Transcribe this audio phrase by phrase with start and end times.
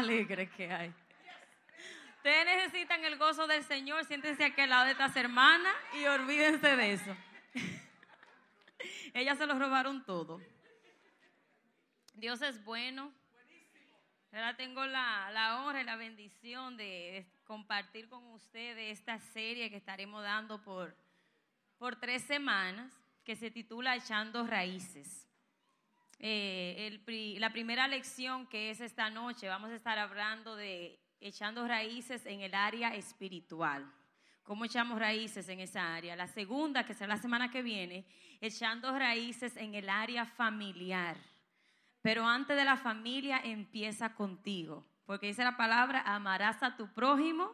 [0.00, 0.92] más alegre que hay.
[2.16, 6.76] Ustedes necesitan el gozo del Señor, siéntense aquí al lado de estas hermanas y olvídense
[6.76, 7.16] de eso.
[9.14, 10.40] Ellas se lo robaron todo.
[12.14, 13.12] Dios es bueno.
[14.32, 19.76] Ahora tengo la, la honra y la bendición de compartir con ustedes esta serie que
[19.76, 20.94] estaremos dando por,
[21.78, 22.92] por tres semanas,
[23.24, 25.29] que se titula Echando Raíces.
[26.22, 32.26] Eh, la primera lección que es esta noche, vamos a estar hablando de echando raíces
[32.26, 33.90] en el área espiritual.
[34.42, 36.16] ¿Cómo echamos raíces en esa área?
[36.16, 38.04] La segunda, que será la semana que viene,
[38.42, 41.16] echando raíces en el área familiar.
[42.02, 47.50] Pero antes de la familia empieza contigo, porque dice la palabra, amarás a tu prójimo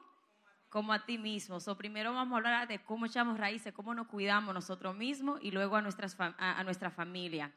[0.68, 1.60] como a ti mismo.
[1.60, 5.52] So, primero vamos a hablar de cómo echamos raíces, cómo nos cuidamos nosotros mismos y
[5.52, 7.52] luego a, nuestras, a nuestra familia.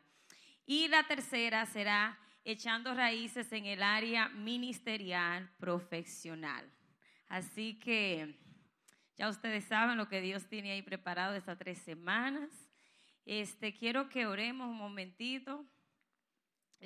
[0.70, 6.72] Y la tercera será echando raíces en el área ministerial profesional.
[7.28, 8.38] Así que
[9.18, 12.52] ya ustedes saben lo que Dios tiene ahí preparado estas tres semanas.
[13.26, 15.66] Este, quiero que oremos un momentito.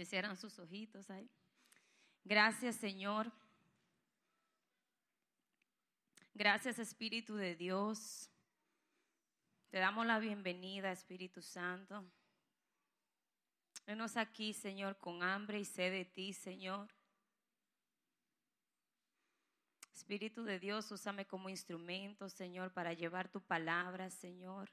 [0.05, 1.29] Cierran sus ojitos ahí.
[2.23, 3.33] Gracias, Señor.
[6.33, 8.31] Gracias, Espíritu de Dios.
[9.71, 12.09] Te damos la bienvenida, Espíritu Santo.
[13.85, 16.87] Venos aquí, Señor, con hambre y sed de ti, Señor.
[19.93, 24.69] Espíritu de Dios, úsame como instrumento, Señor, para llevar tu palabra, Señor.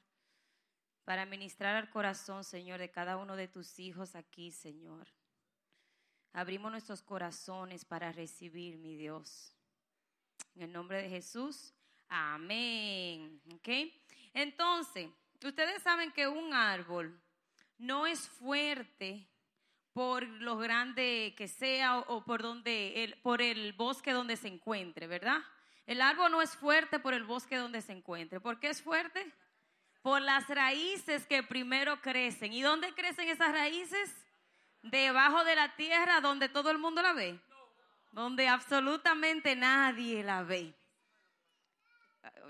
[1.04, 5.08] Para ministrar al corazón, Señor, de cada uno de tus hijos aquí, Señor.
[6.32, 9.52] Abrimos nuestros corazones para recibir, mi Dios.
[10.54, 11.74] En el nombre de Jesús,
[12.08, 13.40] amén.
[13.54, 13.68] ¿Ok?
[14.32, 15.10] Entonces,
[15.42, 17.20] ustedes saben que un árbol
[17.80, 19.26] no es fuerte
[19.92, 25.06] por lo grande que sea o, por, donde el, por el bosque donde se encuentre,
[25.06, 25.38] ¿verdad?
[25.86, 28.38] El árbol no es fuerte por el bosque donde se encuentre.
[28.38, 29.34] ¿Por qué es fuerte?
[30.02, 32.52] Por las raíces que primero crecen.
[32.52, 34.14] ¿Y dónde crecen esas raíces?
[34.82, 37.40] Debajo de la tierra donde todo el mundo la ve.
[38.12, 40.74] Donde absolutamente nadie la ve.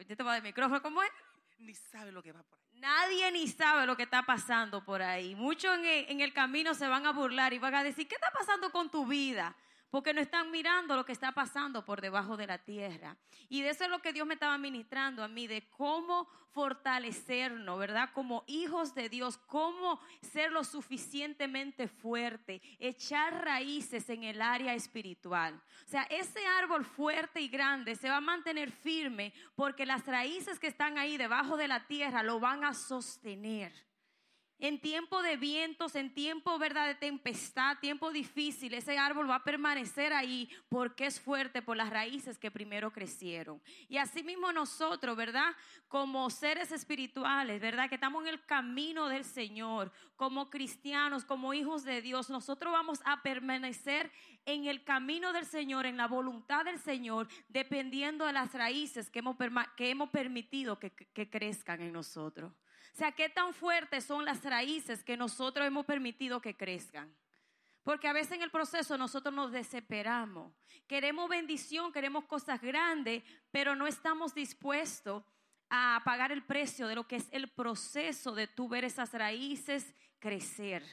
[0.06, 1.10] Te voy a micrófono, ¿cómo es?
[1.58, 5.34] Ni sabe lo que va por Nadie ni sabe lo que está pasando por ahí.
[5.34, 8.70] Muchos en el, camino se van a burlar y van a decir, ¿qué está pasando
[8.70, 9.54] con tu vida?
[9.90, 13.16] Porque no están mirando lo que está pasando por debajo de la tierra.
[13.48, 17.78] Y de eso es lo que Dios me estaba ministrando a mí, de cómo fortalecernos,
[17.78, 18.10] ¿verdad?
[18.12, 25.60] Como hijos de Dios, cómo ser lo suficientemente fuerte, echar raíces en el área espiritual.
[25.86, 30.58] O sea, ese árbol fuerte y grande se va a mantener firme porque las raíces
[30.58, 33.89] que están ahí debajo de la tierra lo van a sostener.
[34.62, 36.86] En tiempo de vientos, en tiempo ¿verdad?
[36.86, 41.88] de tempestad, tiempo difícil, ese árbol va a permanecer ahí porque es fuerte por las
[41.88, 43.58] raíces que primero crecieron.
[43.88, 45.56] Y asimismo nosotros, ¿verdad?
[45.88, 47.88] Como seres espirituales, ¿verdad?
[47.88, 53.00] Que estamos en el camino del Señor, como cristianos, como hijos de Dios, nosotros vamos
[53.06, 54.12] a permanecer
[54.44, 59.20] en el camino del Señor, en la voluntad del Señor, dependiendo de las raíces que
[59.20, 59.36] hemos,
[59.74, 62.52] que hemos permitido que, que crezcan en nosotros.
[62.92, 67.14] O sea, qué tan fuertes son las raíces que nosotros hemos permitido que crezcan.
[67.82, 70.52] Porque a veces en el proceso nosotros nos desesperamos.
[70.86, 75.22] Queremos bendición, queremos cosas grandes, pero no estamos dispuestos
[75.70, 79.94] a pagar el precio de lo que es el proceso de tú ver esas raíces
[80.18, 80.84] crecer.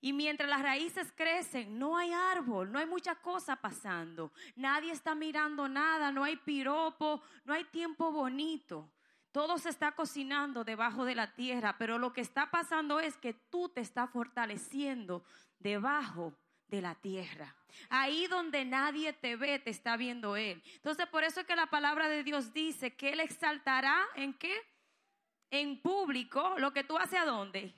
[0.00, 4.32] Y mientras las raíces crecen, no hay árbol, no hay mucha cosa pasando.
[4.54, 8.90] Nadie está mirando nada, no hay piropo, no hay tiempo bonito.
[9.34, 13.32] Todo se está cocinando debajo de la tierra, pero lo que está pasando es que
[13.32, 15.24] tú te estás fortaleciendo
[15.58, 17.52] debajo de la tierra.
[17.88, 20.62] Ahí donde nadie te ve, te está viendo Él.
[20.76, 24.54] Entonces, por eso es que la palabra de Dios dice que Él exaltará en qué?
[25.50, 27.74] En público lo que tú haces a dónde?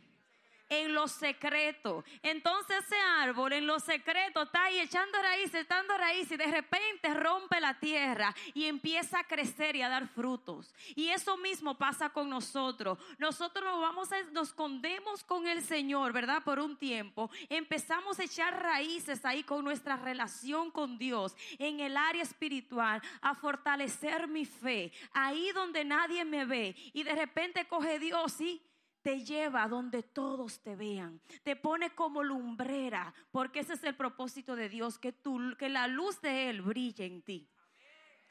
[0.68, 2.04] En lo secreto.
[2.22, 7.14] Entonces ese árbol en lo secreto está ahí echando raíces, echando raíces y de repente
[7.14, 10.74] rompe la tierra y empieza a crecer y a dar frutos.
[10.94, 12.98] Y eso mismo pasa con nosotros.
[13.18, 16.42] Nosotros nos vamos a, nos escondemos con el Señor, ¿verdad?
[16.42, 17.30] Por un tiempo.
[17.48, 23.34] Empezamos a echar raíces ahí con nuestra relación con Dios en el área espiritual, a
[23.34, 26.74] fortalecer mi fe, ahí donde nadie me ve.
[26.92, 28.60] Y de repente coge Dios y
[29.06, 33.94] te lleva a donde todos te vean, te pone como lumbrera, porque ese es el
[33.94, 37.48] propósito de Dios, que, tú, que la luz de Él brille en ti.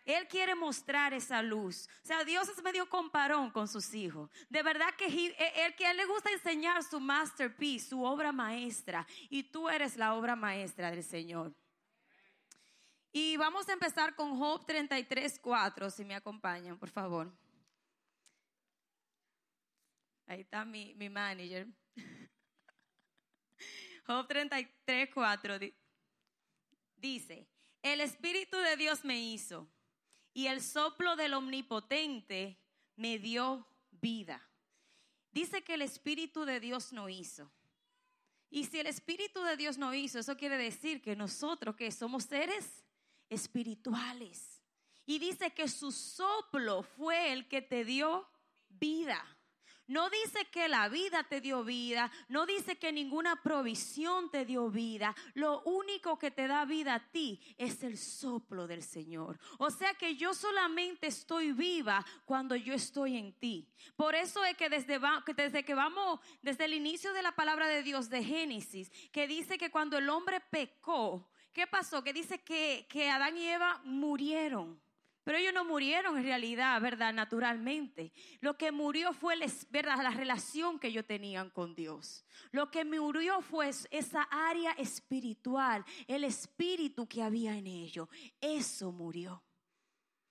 [0.03, 1.87] Él quiere mostrar esa luz.
[2.03, 4.29] O sea, Dios es medio comparón con sus hijos.
[4.49, 9.07] De verdad que e, él, que él le gusta enseñar su masterpiece, su obra maestra.
[9.29, 11.55] Y tú eres la obra maestra del Señor.
[13.13, 17.31] Y vamos a empezar con Job 33, 4, si me acompañan, por favor.
[20.27, 21.67] Ahí está mi, mi manager.
[24.05, 25.59] Job 33, 4
[26.95, 27.47] dice,
[27.81, 29.67] el Espíritu de Dios me hizo
[30.33, 32.59] y el soplo del Omnipotente
[32.95, 34.41] me dio vida.
[35.31, 37.51] Dice que el Espíritu de Dios no hizo.
[38.49, 42.23] Y si el Espíritu de Dios no hizo, eso quiere decir que nosotros que somos
[42.23, 42.85] seres
[43.29, 44.61] espirituales.
[45.05, 48.27] Y dice que su soplo fue el que te dio
[48.69, 49.23] vida.
[49.87, 54.69] No dice que la vida te dio vida, no dice que ninguna provisión te dio
[54.69, 55.15] vida.
[55.35, 59.39] Lo único que te da vida a ti es el soplo del Señor.
[59.59, 63.69] O sea que yo solamente estoy viva cuando yo estoy en ti.
[63.95, 64.99] Por eso es que desde,
[65.35, 69.57] desde que vamos, desde el inicio de la palabra de Dios de Génesis, que dice
[69.57, 72.03] que cuando el hombre pecó, ¿Qué pasó?
[72.03, 74.77] Que dice que, que Adán y Eva murieron.
[75.25, 77.11] Pero ellos no murieron en realidad, ¿verdad?
[77.11, 78.13] Naturalmente.
[78.41, 79.35] Lo que murió fue.
[79.71, 82.23] La relación que ellos tenían con Dios.
[82.51, 88.07] Lo que murió fue esa área espiritual, el espíritu que había en ellos.
[88.39, 89.43] Eso murió.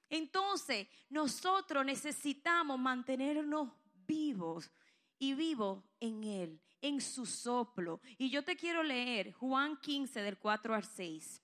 [0.08, 3.70] Entonces, nosotros necesitamos mantenernos
[4.06, 4.70] vivos
[5.19, 8.00] y vivos en Él en su soplo.
[8.17, 11.43] Y yo te quiero leer Juan 15 del 4 al 6.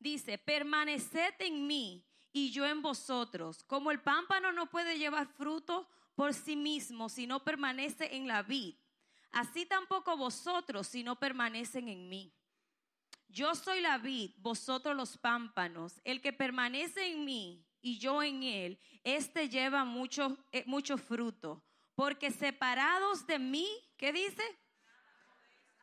[0.00, 2.04] Dice, permaneced en mí
[2.36, 3.64] y yo en vosotros.
[3.64, 8.42] Como el pámpano no puede llevar fruto por sí mismo si no permanece en la
[8.42, 8.74] vid,
[9.32, 12.30] así tampoco vosotros si no permanecen en mí.
[13.28, 15.98] Yo soy la vid, vosotros los pámpanos.
[16.04, 21.62] El que permanece en mí y yo en él, este lleva mucho, eh, mucho fruto
[21.94, 23.66] porque separados de mí,
[23.96, 24.42] ¿qué dice?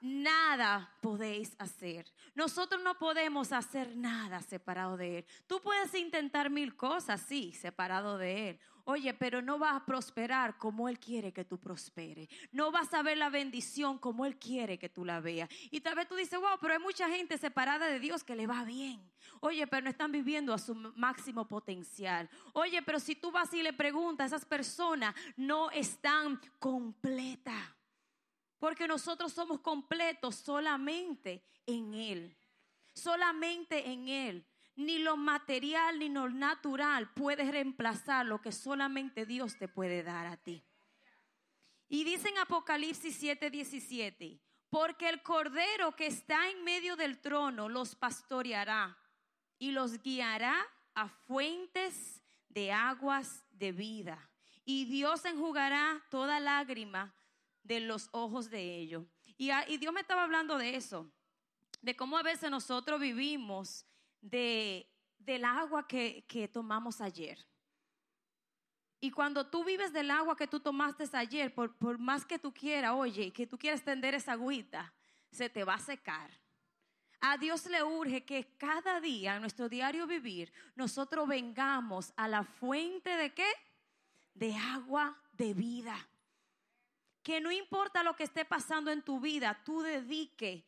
[0.03, 2.05] Nada podéis hacer.
[2.35, 5.25] Nosotros no podemos hacer nada separado de Él.
[5.47, 8.59] Tú puedes intentar mil cosas, sí, separado de Él.
[8.83, 12.27] Oye, pero no vas a prosperar como Él quiere que tú prosperes.
[12.51, 15.47] No vas a ver la bendición como Él quiere que tú la veas.
[15.71, 18.45] Y tal vez tú dices, wow, pero hay mucha gente separada de Dios que le
[18.45, 19.01] va bien.
[19.39, 22.29] Oye, pero no están viviendo a su máximo potencial.
[22.51, 27.82] Oye, pero si tú vas y le preguntas, esas personas no están completas.
[28.63, 32.33] Porque nosotros somos completos solamente en Él.
[32.93, 39.57] Solamente en Él ni lo material ni lo natural puede reemplazar lo que solamente Dios
[39.57, 40.63] te puede dar a ti.
[41.89, 44.39] Y dice en Apocalipsis 7:17,
[44.69, 48.97] porque el cordero que está en medio del trono los pastoreará
[49.59, 50.55] y los guiará
[50.95, 54.29] a fuentes de aguas de vida.
[54.63, 57.13] Y Dios enjugará toda lágrima
[57.63, 59.05] de los ojos de ellos.
[59.37, 61.09] Y, y Dios me estaba hablando de eso,
[61.81, 63.85] de cómo a veces nosotros vivimos
[64.21, 64.87] de,
[65.19, 67.37] del agua que, que tomamos ayer.
[68.99, 72.53] Y cuando tú vives del agua que tú tomaste ayer, por, por, más que tú
[72.53, 74.93] quieras, oye, que tú quieras tender esa agüita,
[75.29, 76.31] se te va a secar.
[77.19, 82.43] A Dios le urge que cada día, en nuestro diario vivir, nosotros vengamos a la
[82.43, 83.49] fuente de qué?
[84.33, 86.07] De agua de vida.
[87.23, 90.67] Que no importa lo que esté pasando en tu vida, tú dedique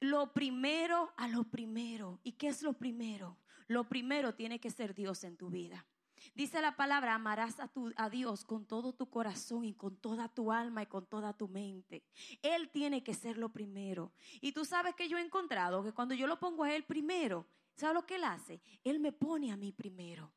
[0.00, 2.20] lo primero a lo primero.
[2.24, 3.38] ¿Y qué es lo primero?
[3.68, 5.86] Lo primero tiene que ser Dios en tu vida.
[6.34, 10.28] Dice la palabra, amarás a, tu, a, Dios con todo tu corazón y con toda
[10.28, 12.04] tu alma y con toda tu mente.
[12.42, 14.12] Él tiene que ser lo primero.
[14.40, 17.46] Y tú sabes que yo he encontrado que cuando yo lo pongo a Él primero,
[17.74, 18.60] ¿sabes lo que Él hace?
[18.84, 20.32] Él me pone a mí primero.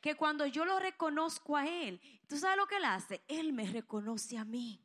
[0.00, 3.22] Que cuando yo lo reconozco a Él, ¿tú sabes lo que Él hace?
[3.28, 4.82] Él me reconoce a mí.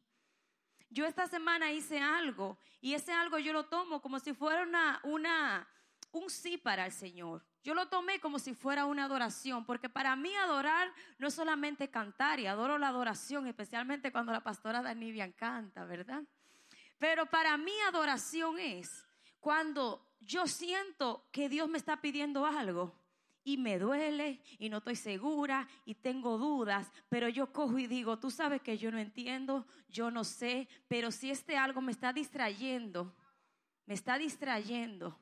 [0.89, 4.63] Yo esta semana hice algo y ese algo yo lo tomo como si fuera
[5.03, 5.67] una,
[6.11, 7.45] un sí para el Señor.
[7.63, 11.89] Yo lo tomé como si fuera una adoración, porque para mí adorar no es solamente
[11.89, 16.23] cantar, y adoro la adoración, especialmente cuando la pastora Danivian canta, ¿verdad?
[16.97, 19.05] Pero para mí adoración es
[19.39, 23.00] cuando yo siento que Dios me está pidiendo algo
[23.43, 28.19] y me duele y no estoy segura y tengo dudas, pero yo cojo y digo,
[28.19, 32.13] tú sabes que yo no entiendo, yo no sé, pero si este algo me está
[32.13, 33.15] distrayendo,
[33.85, 35.17] me está distrayendo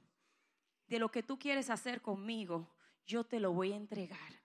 [0.88, 4.40] de lo que tú quieres hacer conmigo, yo te lo voy a entregar.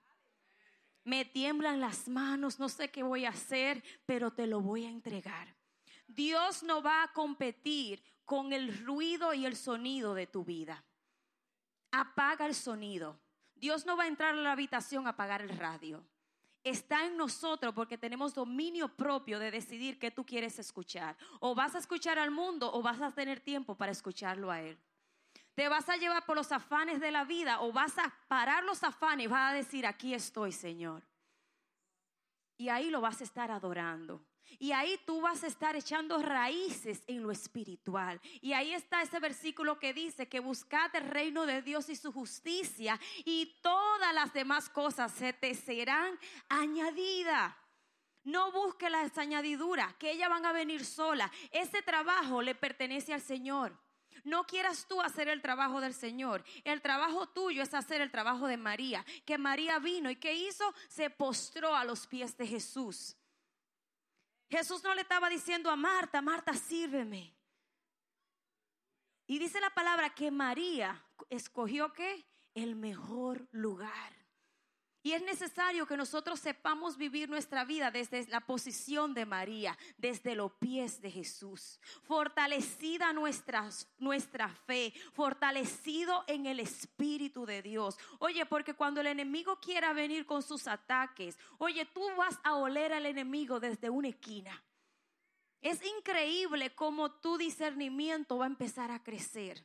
[1.03, 4.89] Me tiemblan las manos, no sé qué voy a hacer, pero te lo voy a
[4.89, 5.55] entregar.
[6.07, 10.83] Dios no va a competir con el ruido y el sonido de tu vida.
[11.91, 13.19] Apaga el sonido
[13.65, 16.05] Dios no va a entrar a la habitación a apagar el radio.
[16.63, 21.17] Está en nosotros porque tenemos dominio propio de decidir qué tú quieres escuchar.
[21.39, 24.77] O vas a escuchar al mundo o vas a tener tiempo para escucharlo a Él.
[25.55, 28.83] Te vas a llevar por los afanes de la vida o vas a parar los
[28.83, 31.01] afanes y vas a decir, aquí estoy, Señor.
[32.59, 34.23] Y ahí lo vas a estar adorando.
[34.59, 38.19] Y ahí tú vas a estar echando raíces en lo espiritual.
[38.41, 42.11] Y ahí está ese versículo que dice que buscad el reino de Dios y su
[42.11, 46.17] justicia y todas las demás cosas se te serán
[46.49, 47.53] añadidas.
[48.23, 51.29] No busque las añadiduras, que ellas van a venir solas.
[51.51, 53.77] Ese trabajo le pertenece al Señor.
[54.23, 56.43] No quieras tú hacer el trabajo del Señor.
[56.63, 59.05] El trabajo tuyo es hacer el trabajo de María.
[59.25, 60.73] Que María vino y que hizo?
[60.87, 63.15] Se postró a los pies de Jesús.
[64.49, 67.33] Jesús no le estaba diciendo a Marta, Marta, sírveme.
[69.27, 72.25] Y dice la palabra que María escogió qué?
[72.53, 74.24] El mejor lugar.
[75.05, 80.33] Y es necesario que nosotros sepamos vivir nuestra vida desde la posición de María, desde
[80.33, 81.79] los pies de Jesús.
[82.01, 83.69] Fortalecida nuestra,
[83.99, 87.99] nuestra fe, fortalecido en el Espíritu de Dios.
[88.17, 92.91] Oye, porque cuando el enemigo quiera venir con sus ataques, oye, tú vas a oler
[92.91, 94.59] al enemigo desde una esquina.
[95.61, 99.63] Es increíble cómo tu discernimiento va a empezar a crecer.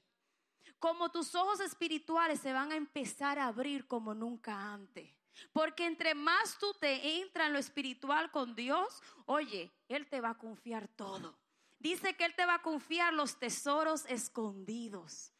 [0.79, 5.20] Como tus ojos espirituales se van a empezar a abrir como nunca antes.
[5.53, 10.31] Porque entre más tú te entras en lo espiritual con Dios, oye, Él te va
[10.31, 11.39] a confiar todo.
[11.79, 15.33] Dice que Él te va a confiar los tesoros escondidos.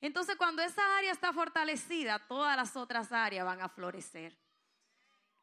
[0.00, 4.38] Entonces cuando esa área está fortalecida, todas las otras áreas van a florecer.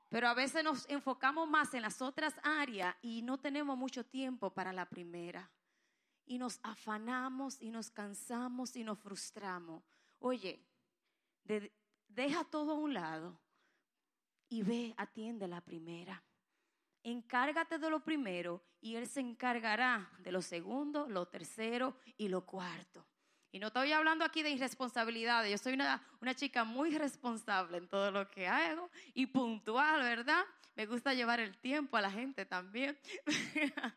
[0.10, 4.54] Pero a veces nos enfocamos más en las otras áreas y no tenemos mucho tiempo
[4.54, 5.50] para la primera.
[6.26, 9.84] Y nos afanamos y nos cansamos y nos frustramos.
[10.20, 10.64] Oye,
[12.08, 13.45] deja todo a un lado
[14.50, 16.22] y ve, atiende la primera.
[17.04, 22.46] Encárgate de lo primero y Él se encargará de lo segundo, lo tercero y lo
[22.46, 23.06] cuarto.
[23.52, 25.46] Y no estoy hablando aquí de irresponsabilidad.
[25.46, 30.44] Yo soy una, una, chica muy responsable en todo lo que hago y puntual, ¿verdad?
[30.76, 32.98] Me gusta llevar el tiempo a la gente también.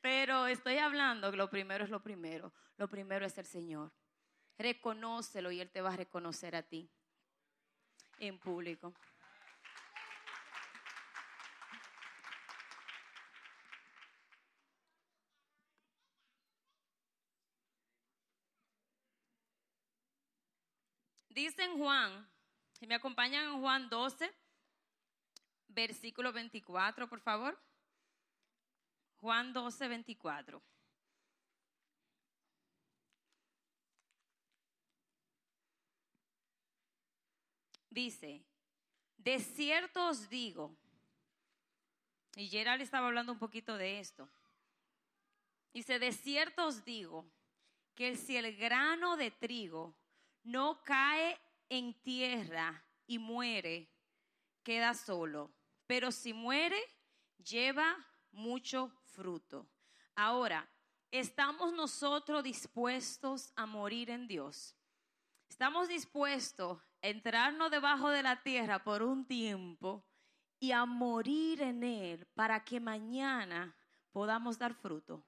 [0.00, 2.52] Pero estoy hablando que lo primero es lo primero.
[2.76, 3.92] Lo primero es el Señor.
[4.58, 6.90] Reconócelo y Él te va a reconocer a ti
[8.18, 8.94] en público.
[21.38, 22.28] Dice en Juan,
[22.72, 24.28] si me acompañan en Juan 12,
[25.68, 27.56] versículo 24, por favor.
[29.20, 30.60] Juan 12, 24.
[37.88, 38.44] Dice,
[39.16, 40.76] de cierto os digo,
[42.34, 44.28] y Gerald estaba hablando un poquito de esto,
[45.72, 47.30] dice, de cierto os digo,
[47.94, 49.94] que si el grano de trigo
[50.48, 51.38] no cae
[51.68, 53.92] en tierra y muere,
[54.62, 55.52] queda solo.
[55.86, 56.80] Pero si muere,
[57.36, 57.94] lleva
[58.32, 59.68] mucho fruto.
[60.14, 60.66] Ahora,
[61.10, 64.74] ¿estamos nosotros dispuestos a morir en Dios?
[65.50, 70.06] ¿Estamos dispuestos a entrarnos debajo de la tierra por un tiempo
[70.58, 73.76] y a morir en Él para que mañana
[74.12, 75.22] podamos dar fruto?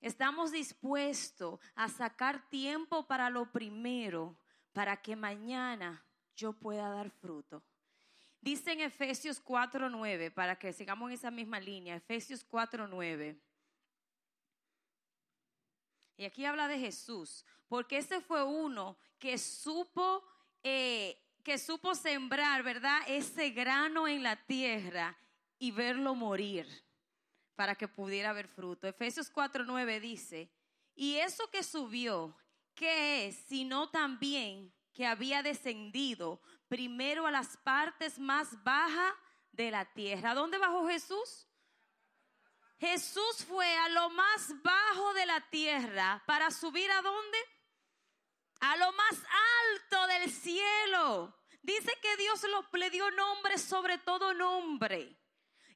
[0.00, 4.34] Estamos dispuestos a sacar tiempo para lo primero,
[4.72, 6.02] para que mañana
[6.34, 7.62] yo pueda dar fruto.
[8.40, 13.38] Dice en Efesios 4:9, para que sigamos en esa misma línea, Efesios 4:9.
[16.16, 20.24] Y aquí habla de Jesús, porque ese fue uno que supo,
[20.62, 23.00] eh, que supo sembrar, ¿verdad?
[23.06, 25.18] Ese grano en la tierra
[25.58, 26.66] y verlo morir
[27.60, 28.86] para que pudiera haber fruto.
[28.86, 30.50] Efesios 4:9 dice,
[30.94, 32.34] y eso que subió,
[32.74, 33.36] ¿qué es?
[33.48, 39.12] Sino también que había descendido primero a las partes más bajas
[39.52, 40.32] de la tierra.
[40.32, 41.46] ¿Dónde bajó Jesús?
[42.78, 47.38] Jesús fue a lo más bajo de la tierra para subir a dónde?
[48.60, 49.22] A lo más
[49.68, 51.36] alto del cielo.
[51.60, 52.40] Dice que Dios
[52.72, 55.19] le dio nombre sobre todo nombre.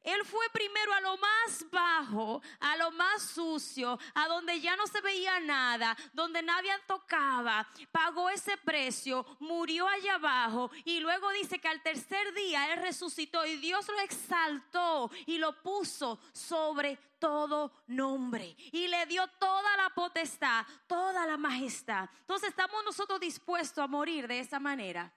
[0.05, 4.87] Él fue primero a lo más bajo, a lo más sucio, a donde ya no
[4.87, 11.59] se veía nada, donde nadie tocaba, pagó ese precio, murió allá abajo y luego dice
[11.59, 17.73] que al tercer día Él resucitó y Dios lo exaltó y lo puso sobre todo
[17.87, 22.11] nombre y le dio toda la potestad, toda la majestad.
[22.21, 25.11] Entonces estamos nosotros dispuestos a morir de esa manera.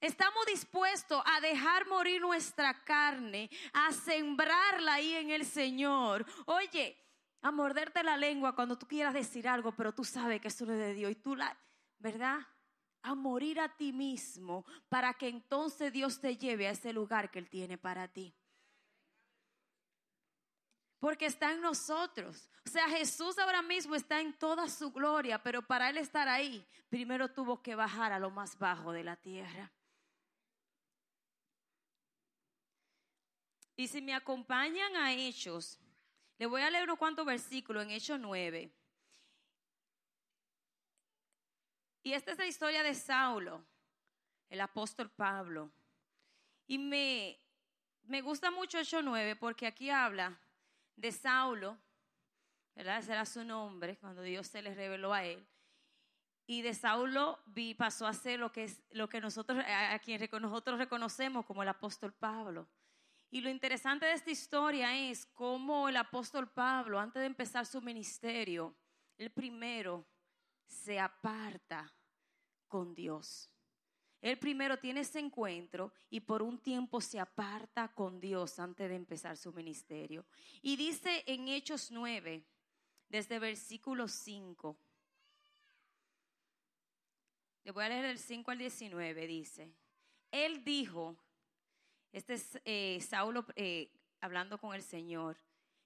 [0.00, 6.26] Estamos dispuestos a dejar morir nuestra carne, a sembrarla ahí en el Señor.
[6.44, 6.96] Oye,
[7.40, 10.78] a morderte la lengua cuando tú quieras decir algo, pero tú sabes que eso es
[10.78, 11.56] de Dios y tú la,
[11.98, 12.40] ¿verdad?
[13.02, 17.38] A morir a ti mismo para que entonces Dios te lleve a ese lugar que
[17.38, 18.34] Él tiene para ti.
[20.98, 22.50] Porque está en nosotros.
[22.66, 26.66] O sea, Jesús ahora mismo está en toda su gloria, pero para Él estar ahí,
[26.88, 29.72] primero tuvo que bajar a lo más bajo de la tierra.
[33.76, 35.78] Y si me acompañan a Hechos,
[36.38, 38.70] le voy a leer unos cuantos versículos en Hechos 9.
[42.02, 43.62] Y esta es la historia de Saulo,
[44.48, 45.70] el apóstol Pablo.
[46.66, 47.38] Y me,
[48.04, 50.38] me gusta mucho Hechos 9 porque aquí habla
[50.96, 51.76] de Saulo,
[52.74, 52.98] ¿verdad?
[52.98, 55.46] Ese era su nombre cuando Dios se le reveló a él.
[56.46, 57.40] Y de Saulo
[57.76, 61.68] pasó a ser lo que, es, lo que nosotros, a quien nosotros reconocemos como el
[61.68, 62.68] apóstol Pablo.
[63.30, 67.82] Y lo interesante de esta historia es cómo el apóstol Pablo, antes de empezar su
[67.82, 68.76] ministerio,
[69.18, 70.06] el primero
[70.66, 71.92] se aparta
[72.68, 73.50] con Dios.
[74.20, 78.96] Él primero tiene ese encuentro y por un tiempo se aparta con Dios antes de
[78.96, 80.24] empezar su ministerio.
[80.62, 82.44] Y dice en Hechos 9,
[83.08, 84.76] desde versículo 5,
[87.64, 89.72] le voy a leer el 5 al 19, dice,
[90.30, 91.16] Él dijo,
[92.16, 93.92] este es eh, Saulo eh,
[94.22, 95.38] hablando con el Señor.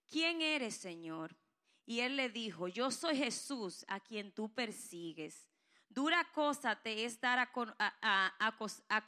[0.09, 1.37] ¿Quién eres, Señor?
[1.85, 5.49] Y él le dijo, yo soy Jesús a quien tú persigues.
[5.89, 7.51] Dura cosa te es dar a,
[8.01, 8.57] a,
[8.89, 9.07] a,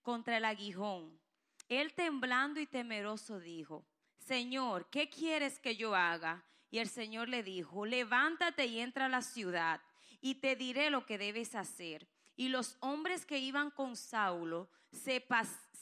[0.00, 1.20] contra el aguijón.
[1.68, 3.84] Él temblando y temeroso dijo,
[4.16, 6.46] Señor, ¿qué quieres que yo haga?
[6.70, 9.82] Y el Señor le dijo, levántate y entra a la ciudad
[10.22, 12.08] y te diré lo que debes hacer.
[12.36, 15.20] Y los hombres que iban con Saulo se,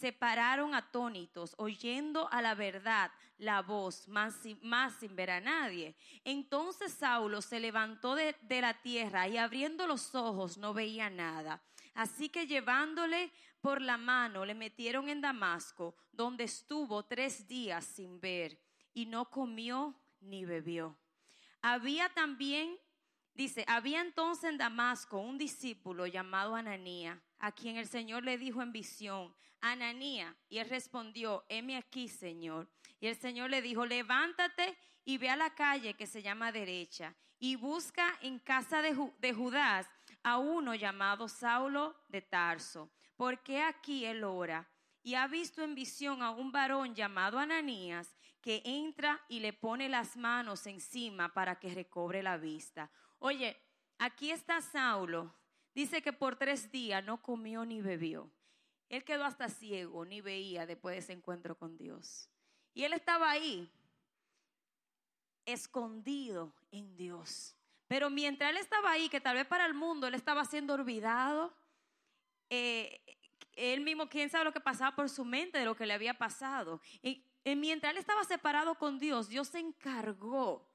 [0.01, 5.95] se pararon atónitos, oyendo a la verdad la voz, más, más sin ver a nadie.
[6.25, 11.63] Entonces Saulo se levantó de, de la tierra y abriendo los ojos no veía nada.
[11.95, 13.31] Así que llevándole
[13.61, 18.59] por la mano le metieron en Damasco, donde estuvo tres días sin ver
[18.95, 20.97] y no comió ni bebió.
[21.61, 22.79] Había también
[23.35, 28.63] Dice, había entonces en Damasco un discípulo llamado Ananía, a quien el Señor le dijo
[28.63, 32.69] en visión, Ananía, y él respondió, heme aquí, Señor.
[33.01, 37.15] Y el Señor le dijo, levántate y ve a la calle que se llama derecha,
[37.39, 39.89] y busca en casa de, de Judas
[40.23, 44.69] a uno llamado Saulo de Tarso, porque aquí él ora,
[45.03, 49.89] y ha visto en visión a un varón llamado Ananías, que entra y le pone
[49.89, 52.91] las manos encima para que recobre la vista.
[53.19, 53.57] Oye,
[53.99, 55.35] aquí está Saulo.
[55.75, 58.31] Dice que por tres días no comió ni bebió.
[58.89, 62.29] Él quedó hasta ciego, ni veía después de ese encuentro con Dios.
[62.75, 63.71] Y él estaba ahí,
[65.45, 67.57] escondido en Dios.
[67.87, 71.53] Pero mientras él estaba ahí, que tal vez para el mundo él estaba siendo olvidado,
[72.49, 73.01] eh,
[73.55, 76.15] él mismo, quién sabe lo que pasaba por su mente de lo que le había
[76.15, 76.81] pasado.
[77.03, 80.69] Y, y mientras él estaba separado con Dios, Dios se encargó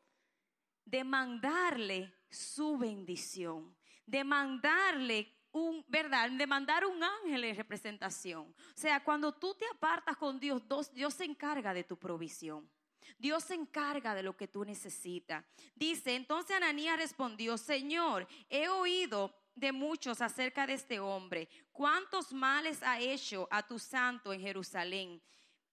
[0.86, 6.30] de mandarle su bendición, de mandarle un, ¿verdad?
[6.32, 8.54] De mandar un ángel en representación.
[8.76, 10.64] O sea, cuando tú te apartas con Dios,
[10.94, 12.70] Dios se encarga de tu provisión.
[13.18, 15.46] Dios se encarga de lo que tú necesitas.
[15.76, 22.84] Dice, entonces Ananías respondió, Señor, he oído de muchos acerca de este hombre, cuántos males
[22.84, 25.22] ha hecho a tu santo en Jerusalén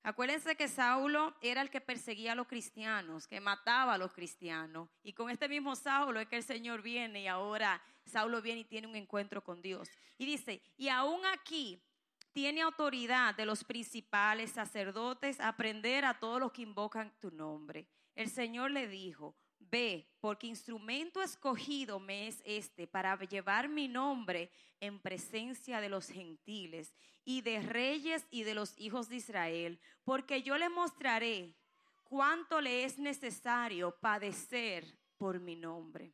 [0.04, 4.88] Acuérdense que Saulo era el que perseguía a los cristianos, que mataba a los cristianos.
[5.04, 8.64] Y con este mismo Saulo es que el Señor viene y ahora Saulo viene y
[8.64, 9.88] tiene un encuentro con Dios.
[10.18, 11.82] Y dice, y aún aquí
[12.32, 17.86] tiene autoridad de los principales sacerdotes aprender a todos los que invocan tu nombre.
[18.14, 19.36] El Señor le dijo,
[19.70, 26.08] Ve, porque instrumento escogido me es este para llevar mi nombre en presencia de los
[26.08, 26.92] gentiles
[27.24, 31.54] y de reyes y de los hijos de Israel, porque yo le mostraré
[32.04, 36.12] cuánto le es necesario padecer por mi nombre.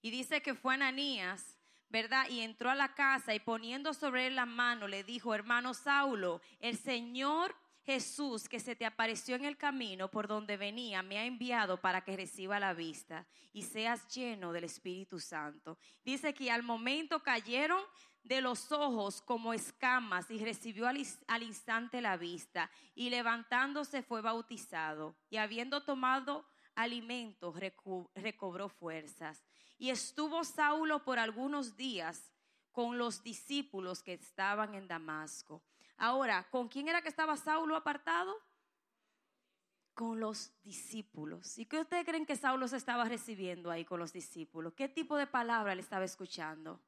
[0.00, 1.56] Y dice que fue Ananías,
[1.88, 2.28] ¿verdad?
[2.28, 6.40] Y entró a la casa y poniendo sobre él la mano le dijo, hermano Saulo,
[6.60, 7.54] el Señor
[7.88, 12.02] Jesús que se te apareció en el camino por donde venía me ha enviado para
[12.02, 15.78] que reciba la vista y seas lleno del Espíritu Santo.
[16.04, 17.82] Dice que al momento cayeron
[18.22, 25.16] de los ojos como escamas y recibió al, instante la vista y levantándose fue bautizado
[25.30, 27.54] y habiendo tomado alimento
[28.14, 29.47] recobró fuerzas.
[29.78, 32.32] Y estuvo Saulo por algunos días
[32.72, 35.62] con los discípulos que estaban en Damasco.
[35.96, 38.36] Ahora, ¿con quién era que estaba Saulo apartado?
[39.98, 41.58] con los discípulos.
[41.58, 44.72] ¿Y qué ustedes creen que Saulo se estaba recibiendo ahí con los discípulos?
[44.74, 46.80] ¿Qué tipo de palabra le estaba escuchando?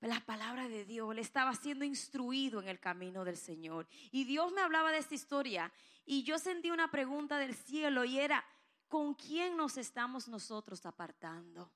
[0.00, 3.88] La palabra de Dios, le estaba siendo instruido en el camino del Señor.
[4.12, 5.72] Y Dios me hablaba de esta historia
[6.06, 8.44] y yo sentí una pregunta del cielo y era,
[8.88, 11.70] ¿con quién nos estamos nosotros apartando?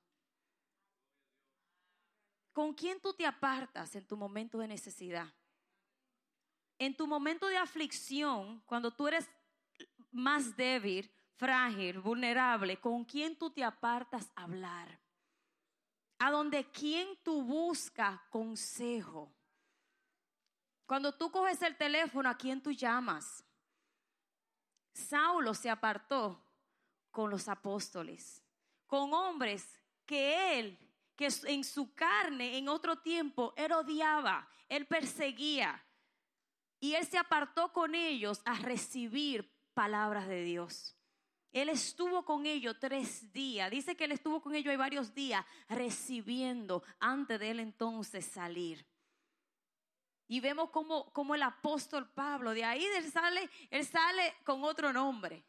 [2.53, 5.33] ¿Con quién tú te apartas en tu momento de necesidad?
[6.79, 9.31] En tu momento de aflicción, cuando tú eres
[10.11, 15.01] más débil, frágil, vulnerable, ¿con quién tú te apartas a hablar?
[16.19, 19.33] A donde quién tú buscas consejo.
[20.87, 23.45] Cuando tú coges el teléfono, ¿a quién tú llamas?
[24.93, 26.42] Saulo se apartó
[27.13, 28.43] con los apóstoles,
[28.87, 29.69] con hombres
[30.05, 30.79] que él,
[31.15, 35.85] que en su carne, en otro tiempo, él odiaba, él perseguía.
[36.81, 40.97] Y él se apartó con ellos a recibir palabras de Dios.
[41.53, 43.71] Él estuvo con ellos tres días.
[43.71, 48.85] Dice que él estuvo con ellos hay varios días recibiendo antes de él entonces salir.
[50.27, 54.91] Y vemos como, como el apóstol Pablo, de ahí él sale, él sale con otro
[54.91, 55.45] nombre.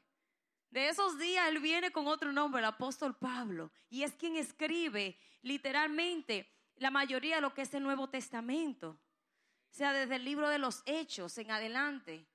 [0.74, 3.72] De esos días él viene con otro nombre, el apóstol Pablo.
[3.92, 8.90] Y es quien escribe literalmente la mayoría de lo que es el Nuevo Testamento.
[8.90, 12.28] O sea, desde el libro de los Hechos en adelante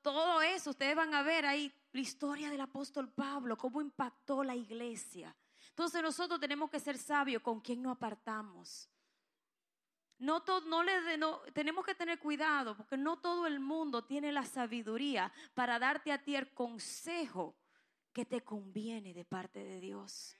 [0.00, 4.54] todo eso, ustedes van a ver ahí la historia del apóstol Pablo, cómo impactó la
[4.54, 5.36] iglesia.
[5.68, 8.88] Entonces nosotros tenemos que ser sabios con quién nos apartamos.
[10.16, 10.92] No, no, le,
[11.52, 16.22] tenemos que tener cuidado porque no todo el mundo tiene la sabiduría para darte a
[16.22, 17.54] ti el consejo
[18.16, 20.34] que te conviene de parte de Dios.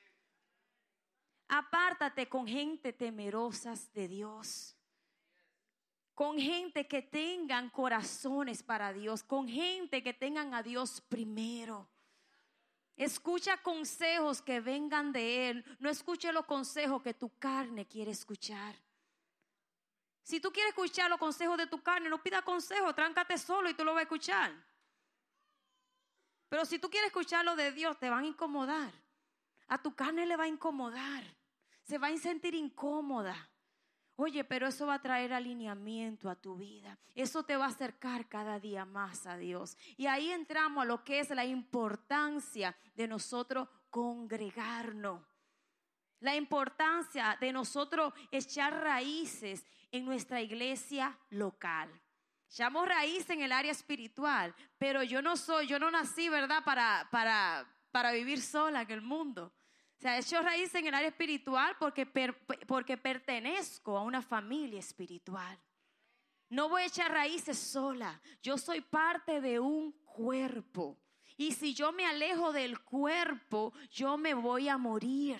[1.46, 4.76] Apártate con gente temerosas de Dios
[6.14, 11.90] con gente que tengan corazones para Dios, con gente que tengan a Dios primero.
[12.96, 18.74] Escucha consejos que vengan de Él, no escuche los consejos que tu carne quiere escuchar.
[20.22, 23.74] Si tú quieres escuchar los consejos de tu carne, no pida consejo, tráncate solo y
[23.74, 24.54] tú lo vas a escuchar.
[26.48, 28.92] Pero si tú quieres escuchar lo de Dios, te van a incomodar.
[29.68, 31.24] A tu carne le va a incomodar.
[31.82, 33.50] Se va a sentir incómoda.
[34.18, 36.98] Oye, pero eso va a traer alineamiento a tu vida.
[37.14, 39.76] Eso te va a acercar cada día más a Dios.
[39.98, 45.20] Y ahí entramos a lo que es la importancia de nosotros congregarnos.
[46.20, 51.90] La importancia de nosotros echar raíces en nuestra iglesia local.
[52.48, 57.08] Echamos raíces en el área espiritual, pero yo no soy, yo no nací, ¿verdad?, para,
[57.10, 59.52] para, para vivir sola en el mundo.
[59.98, 62.06] O sea, he hecho raíz en el área espiritual porque,
[62.66, 65.58] porque pertenezco a una familia espiritual.
[66.48, 68.20] No voy a echar raíces sola.
[68.42, 70.98] Yo soy parte de un cuerpo.
[71.36, 75.38] Y si yo me alejo del cuerpo, yo me voy a morir.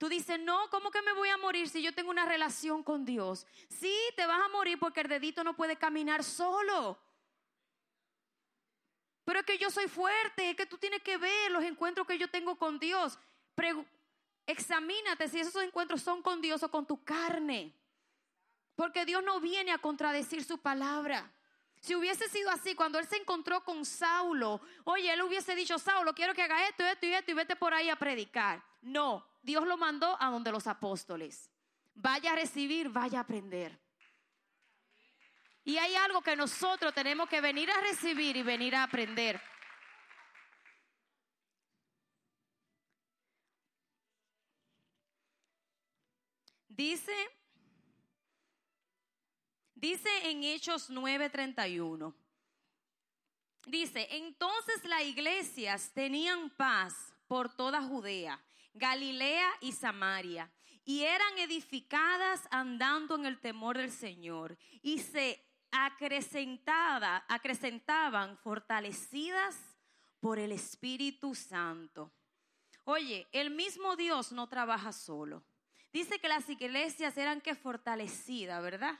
[0.00, 3.04] Tú dices, no, ¿cómo que me voy a morir si yo tengo una relación con
[3.04, 3.46] Dios?
[3.68, 6.98] Sí, te vas a morir porque el dedito no puede caminar solo.
[9.24, 12.16] Pero es que yo soy fuerte, es que tú tienes que ver los encuentros que
[12.16, 13.18] yo tengo con Dios
[14.46, 17.74] examínate si esos encuentros son con Dios o con tu carne.
[18.74, 21.30] Porque Dios no viene a contradecir su palabra.
[21.80, 26.14] Si hubiese sido así, cuando él se encontró con Saulo, oye, él hubiese dicho, Saulo,
[26.14, 28.62] quiero que haga esto, esto y esto y vete por ahí a predicar.
[28.82, 31.50] No, Dios lo mandó a donde los apóstoles.
[31.94, 33.80] Vaya a recibir, vaya a aprender.
[35.64, 39.40] Y hay algo que nosotros tenemos que venir a recibir y venir a aprender.
[46.68, 47.14] Dice,
[49.80, 52.14] dice en Hechos 9:31.
[53.66, 58.42] Dice, entonces las iglesias tenían paz por toda Judea,
[58.74, 60.50] Galilea y Samaria,
[60.84, 69.56] y eran edificadas andando en el temor del Señor, y se acrecentada, acrecentaban fortalecidas
[70.20, 72.10] por el Espíritu Santo.
[72.84, 75.44] Oye, el mismo Dios no trabaja solo.
[75.92, 78.98] Dice que las iglesias eran que fortalecidas, ¿verdad?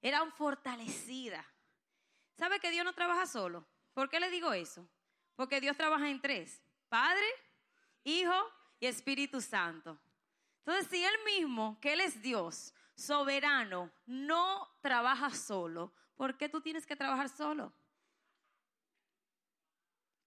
[0.00, 1.44] Eran fortalecidas.
[2.36, 3.66] ¿Sabe que Dios no trabaja solo?
[3.92, 4.88] ¿Por qué le digo eso?
[5.34, 6.62] Porque Dios trabaja en tres.
[6.88, 7.26] Padre,
[8.04, 8.34] Hijo
[8.78, 9.98] y Espíritu Santo.
[10.60, 16.60] Entonces, si Él mismo, que Él es Dios, soberano, no trabaja solo, ¿por qué tú
[16.60, 17.72] tienes que trabajar solo?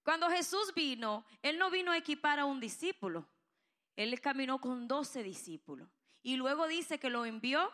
[0.02, 3.26] Cuando Jesús vino, Él no vino a equipar a un discípulo.
[3.96, 5.88] Él caminó con doce discípulos
[6.22, 7.70] y luego dice que lo envió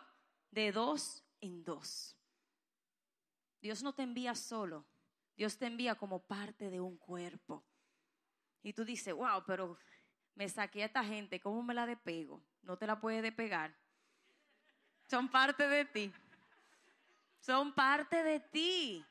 [0.51, 2.15] de dos en dos.
[3.61, 4.85] Dios no te envía solo,
[5.35, 7.65] Dios te envía como parte de un cuerpo.
[8.61, 9.77] Y tú dices, wow, pero
[10.35, 12.43] me saqué a esta gente, ¿cómo me la despego?
[12.61, 13.75] No te la puedes despegar.
[15.09, 16.13] Son parte de ti.
[17.39, 19.05] Son parte de ti.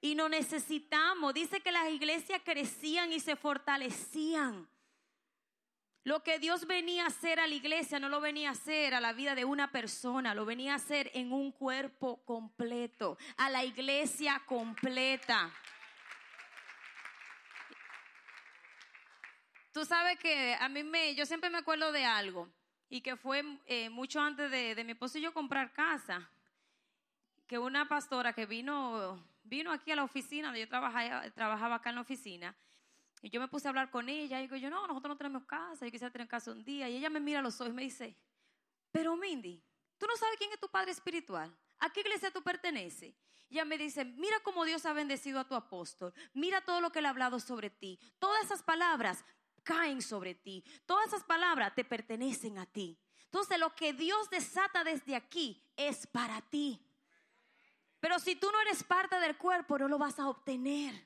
[0.00, 1.34] Y no necesitamos.
[1.34, 4.68] Dice que las iglesias crecían y se fortalecían.
[6.06, 9.00] Lo que Dios venía a hacer a la iglesia no lo venía a hacer a
[9.00, 13.64] la vida de una persona, lo venía a hacer en un cuerpo completo, a la
[13.64, 15.52] iglesia completa.
[19.72, 22.48] Tú sabes que a mí me, yo siempre me acuerdo de algo
[22.88, 26.30] y que fue eh, mucho antes de, de, mi esposo y yo comprar casa,
[27.48, 31.88] que una pastora que vino, vino aquí a la oficina, donde yo trabajaba, trabajaba acá
[31.88, 32.54] en la oficina,
[33.22, 35.44] y yo me puse a hablar con ella y digo yo, no, nosotros no tenemos
[35.44, 36.88] casa, yo quisiera tener casa un día.
[36.88, 38.16] Y ella me mira a los ojos y me dice,
[38.92, 39.62] pero Mindy,
[39.98, 41.54] tú no sabes quién es tu padre espiritual.
[41.78, 43.14] ¿A qué iglesia tú perteneces?
[43.48, 46.12] Y ella me dice, mira cómo Dios ha bendecido a tu apóstol.
[46.34, 47.98] Mira todo lo que él ha hablado sobre ti.
[48.18, 49.24] Todas esas palabras
[49.62, 50.64] caen sobre ti.
[50.84, 52.98] Todas esas palabras te pertenecen a ti.
[53.24, 56.80] Entonces lo que Dios desata desde aquí es para ti.
[58.00, 61.05] Pero si tú no eres parte del cuerpo, no lo vas a obtener.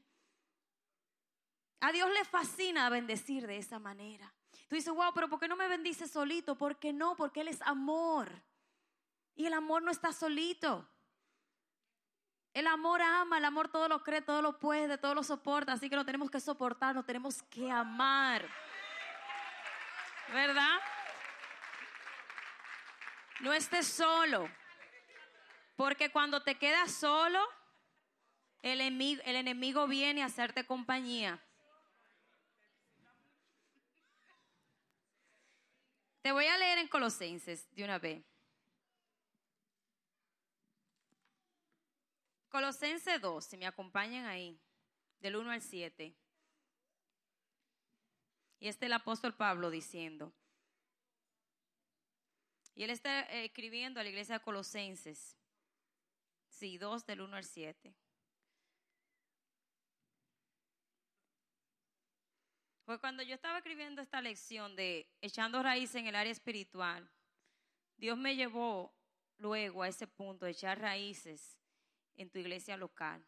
[1.81, 4.33] A Dios le fascina bendecir de esa manera.
[4.69, 6.57] Tú dices, wow, pero ¿por qué no me bendice solito?
[6.57, 7.17] ¿Por qué no?
[7.17, 8.31] Porque Él es amor.
[9.35, 10.89] Y el amor no está solito.
[12.53, 15.73] El amor ama, el amor todo lo cree, todo lo puede, todo lo soporta.
[15.73, 18.47] Así que no tenemos que soportar, no tenemos que amar.
[20.33, 20.79] ¿Verdad?
[23.41, 24.49] No estés solo.
[25.77, 27.41] Porque cuando te quedas solo,
[28.63, 31.41] el enemigo, el enemigo viene a hacerte compañía.
[36.23, 38.23] Te voy a leer en Colosenses de una vez.
[42.51, 44.61] Colosenses 2, si me acompañan ahí,
[45.21, 46.15] del 1 al 7.
[48.59, 50.33] Y este es el apóstol Pablo diciendo.
[52.75, 55.37] Y él está eh, escribiendo a la iglesia de Colosenses.
[56.49, 57.95] Sí, 2 del 1 al 7.
[62.91, 67.09] Pues cuando yo estaba escribiendo esta lección de echando raíces en el área espiritual,
[67.97, 68.93] Dios me llevó
[69.39, 71.57] luego a ese punto de echar raíces
[72.17, 73.25] en tu iglesia local.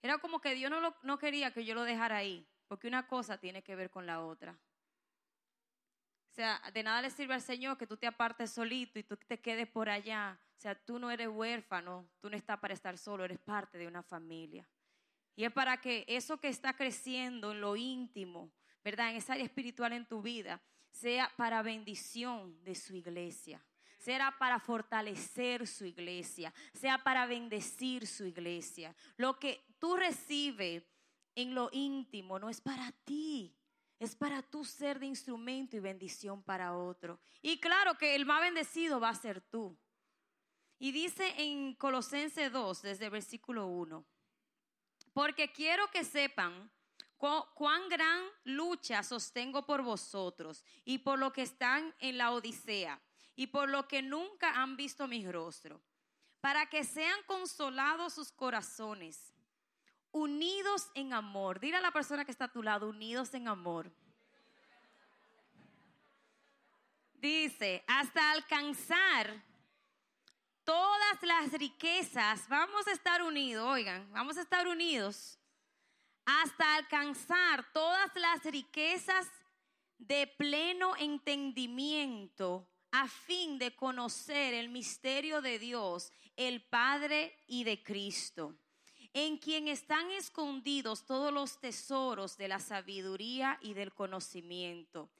[0.00, 3.36] Era como que Dios no, no quería que yo lo dejara ahí, porque una cosa
[3.36, 4.52] tiene que ver con la otra.
[6.30, 9.18] O sea, de nada le sirve al Señor que tú te apartes solito y tú
[9.18, 10.40] te quedes por allá.
[10.56, 13.86] O sea, tú no eres huérfano, tú no estás para estar solo, eres parte de
[13.86, 14.66] una familia.
[15.36, 18.50] Y es para que eso que está creciendo en lo íntimo,
[18.84, 19.10] ¿verdad?
[19.10, 23.64] En esa área espiritual en tu vida, sea para bendición de su iglesia,
[23.98, 28.94] sea para fortalecer su iglesia, sea para bendecir su iglesia.
[29.16, 30.84] Lo que tú recibes
[31.34, 33.56] en lo íntimo no es para ti,
[33.98, 37.20] es para tu ser de instrumento y bendición para otro.
[37.40, 39.78] Y claro que el más bendecido va a ser tú.
[40.78, 44.04] Y dice en Colosenses 2, desde el versículo 1,
[45.12, 46.70] porque quiero que sepan
[47.54, 53.00] cuán gran lucha sostengo por vosotros y por lo que están en la Odisea
[53.36, 55.80] y por lo que nunca han visto mi rostro,
[56.40, 59.32] para que sean consolados sus corazones,
[60.10, 61.60] unidos en amor.
[61.60, 63.90] Dile a la persona que está a tu lado, unidos en amor.
[67.14, 69.44] Dice, hasta alcanzar
[70.64, 75.38] todas las riquezas, vamos a estar unidos, oigan, vamos a estar unidos
[76.24, 79.28] hasta alcanzar todas las riquezas
[79.98, 87.82] de pleno entendimiento a fin de conocer el misterio de Dios, el Padre y de
[87.82, 88.54] Cristo,
[89.14, 95.10] en quien están escondidos todos los tesoros de la sabiduría y del conocimiento.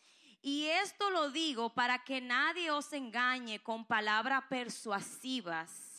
[0.42, 5.91] Y esto lo digo para que nadie os engañe con palabras persuasivas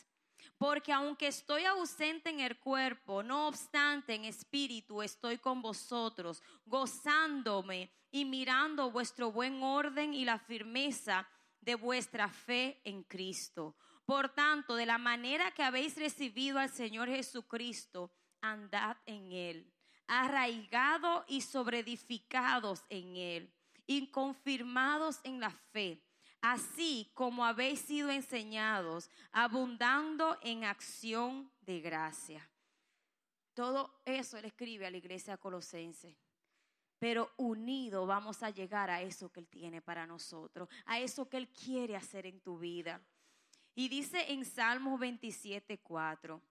[0.63, 7.91] porque aunque estoy ausente en el cuerpo, no obstante en espíritu estoy con vosotros, gozándome
[8.11, 11.27] y mirando vuestro buen orden y la firmeza
[11.59, 13.75] de vuestra fe en Cristo.
[14.05, 19.69] Por tanto, de la manera que habéis recibido al Señor Jesucristo, andad en Él,
[20.07, 23.53] arraigados y sobreedificados en Él,
[23.85, 26.01] y confirmados en la fe
[26.43, 32.47] así como habéis sido enseñados, abundando en acción de gracia.
[33.53, 36.17] Todo eso él escribe a la iglesia colosense.
[36.99, 41.37] Pero unido vamos a llegar a eso que Él tiene para nosotros, a eso que
[41.37, 43.01] Él quiere hacer en tu vida.
[43.73, 46.41] Y dice en Salmos 27, 4,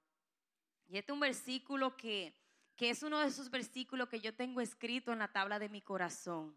[0.88, 2.34] Y este es un versículo que,
[2.76, 5.82] que es uno de esos versículos que yo tengo escrito en la tabla de mi
[5.82, 6.56] corazón.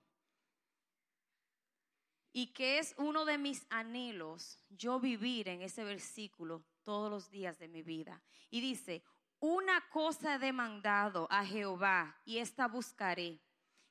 [2.38, 7.58] Y que es uno de mis anhelos, yo vivir en ese versículo todos los días
[7.60, 8.22] de mi vida.
[8.50, 9.06] Y dice,
[9.40, 13.40] una cosa he demandado a Jehová y esta buscaré,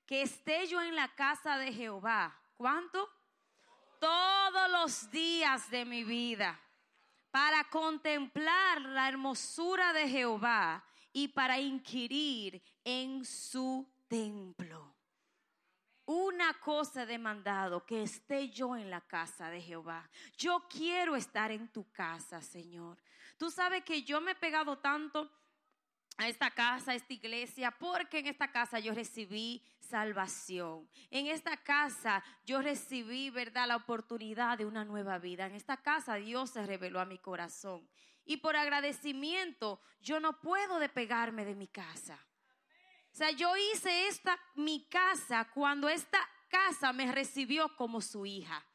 [0.04, 2.38] que esté yo en la casa de Jehová.
[2.59, 3.09] ¿Cuánto?
[3.98, 6.61] Todos los días de mi vida,
[7.30, 14.93] para contemplar la hermosura de Jehová y para inquirir en su templo.
[16.06, 20.10] Una cosa he demandado, que esté yo en la casa de Jehová.
[20.36, 22.98] Yo quiero estar en tu casa, Señor.
[23.38, 25.30] Tú sabes que yo me he pegado tanto
[26.18, 30.88] a esta casa, a esta iglesia, porque en esta casa yo recibí salvación.
[31.10, 35.46] En esta casa yo recibí, ¿verdad?, la oportunidad de una nueva vida.
[35.46, 37.88] En esta casa Dios se reveló a mi corazón.
[38.26, 42.18] Y por agradecimiento yo no puedo despegarme de mi casa.
[43.14, 48.66] O sea, yo hice esta mi casa cuando esta casa me recibió como su hija.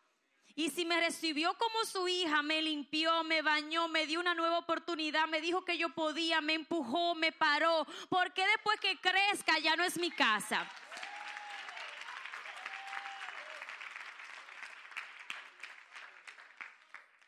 [0.56, 4.60] Y si me recibió como su hija, me limpió, me bañó, me dio una nueva
[4.60, 7.86] oportunidad, me dijo que yo podía, me empujó, me paró.
[8.08, 10.66] ¿Por qué después que crezca ya no es mi casa?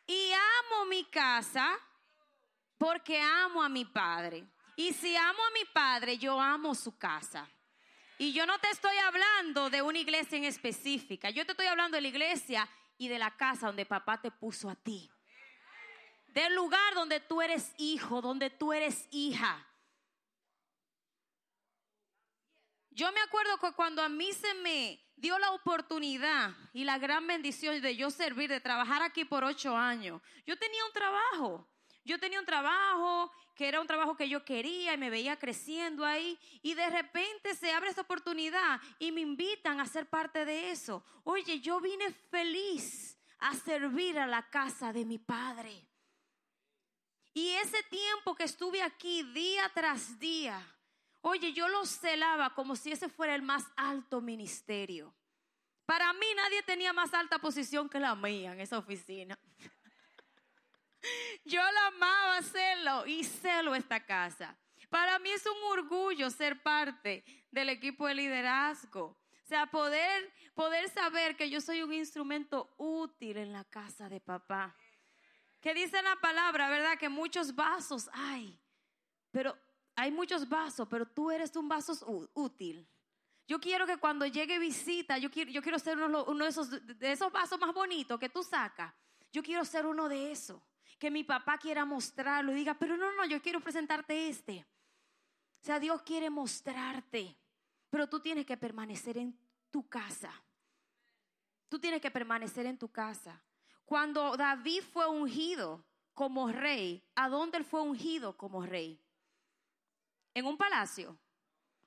[0.08, 1.78] Y amo mi casa
[2.78, 4.48] porque amo a mi padre.
[4.76, 7.48] Y si amo a mi padre, yo amo su casa.
[8.18, 11.96] Y yo no te estoy hablando de una iglesia en específica, yo te estoy hablando
[11.96, 15.10] de la iglesia y de la casa donde papá te puso a ti.
[16.28, 19.68] Del lugar donde tú eres hijo, donde tú eres hija.
[22.92, 27.26] Yo me acuerdo que cuando a mí se me dio la oportunidad y la gran
[27.26, 31.71] bendición de yo servir, de trabajar aquí por ocho años, yo tenía un trabajo.
[32.04, 36.04] Yo tenía un trabajo que era un trabajo que yo quería y me veía creciendo
[36.04, 40.72] ahí y de repente se abre esa oportunidad y me invitan a ser parte de
[40.72, 41.04] eso.
[41.24, 45.88] Oye, yo vine feliz a servir a la casa de mi padre.
[47.34, 50.60] Y ese tiempo que estuve aquí día tras día,
[51.22, 55.14] oye, yo lo celaba como si ese fuera el más alto ministerio.
[55.86, 59.38] Para mí nadie tenía más alta posición que la mía en esa oficina.
[61.46, 64.58] Yo la amaba hacerlo y celo esta casa.
[64.90, 69.06] Para mí es un orgullo ser parte del equipo de liderazgo.
[69.06, 74.20] O sea, poder, poder saber que yo soy un instrumento útil en la casa de
[74.20, 74.76] papá.
[75.60, 76.98] Que dice la palabra, ¿verdad?
[76.98, 78.60] Que muchos vasos hay.
[79.32, 79.58] Pero
[79.96, 82.88] hay muchos vasos, pero tú eres un vaso útil.
[83.48, 86.70] Yo quiero que cuando llegue visita, yo quiero, yo quiero ser uno, uno de, esos,
[86.70, 88.94] de esos vasos más bonitos que tú sacas.
[89.32, 90.62] Yo quiero ser uno de esos
[91.02, 94.64] que mi papá quiera mostrarlo y diga, pero no, no, yo quiero presentarte este.
[95.60, 97.36] O sea, Dios quiere mostrarte,
[97.90, 99.36] pero tú tienes que permanecer en
[99.72, 100.32] tu casa.
[101.70, 103.42] Tú tienes que permanecer en tu casa.
[103.84, 105.84] Cuando David fue ungido
[106.14, 109.02] como rey, ¿a dónde él fue ungido como rey?
[110.36, 111.18] En un palacio,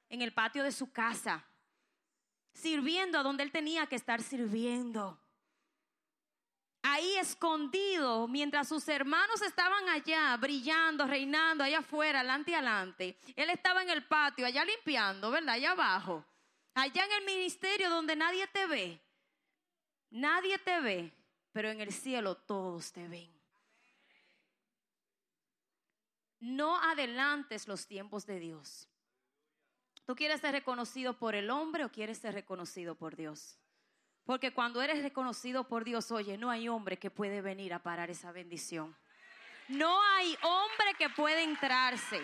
[0.09, 1.47] en el patio de su casa,
[2.53, 5.24] sirviendo a donde él tenía que estar sirviendo
[6.85, 13.19] ahí escondido, mientras sus hermanos estaban allá brillando, reinando, allá afuera, adelante y adelante.
[13.35, 15.55] Él estaba en el patio, allá limpiando, ¿verdad?
[15.55, 16.25] Allá abajo.
[16.75, 19.01] Allá en el ministerio donde nadie te ve.
[20.11, 21.13] Nadie te ve,
[21.53, 23.33] pero en el cielo todos te ven.
[26.41, 28.87] No adelantes los tiempos de Dios.
[30.05, 33.59] ¿Tú quieres ser reconocido por el hombre o quieres ser reconocido por Dios?
[34.25, 38.11] Porque cuando eres reconocido por Dios, oye, no hay hombre que puede venir a parar
[38.11, 38.97] esa bendición.
[39.69, 42.21] No hay hombre que puede entrarse.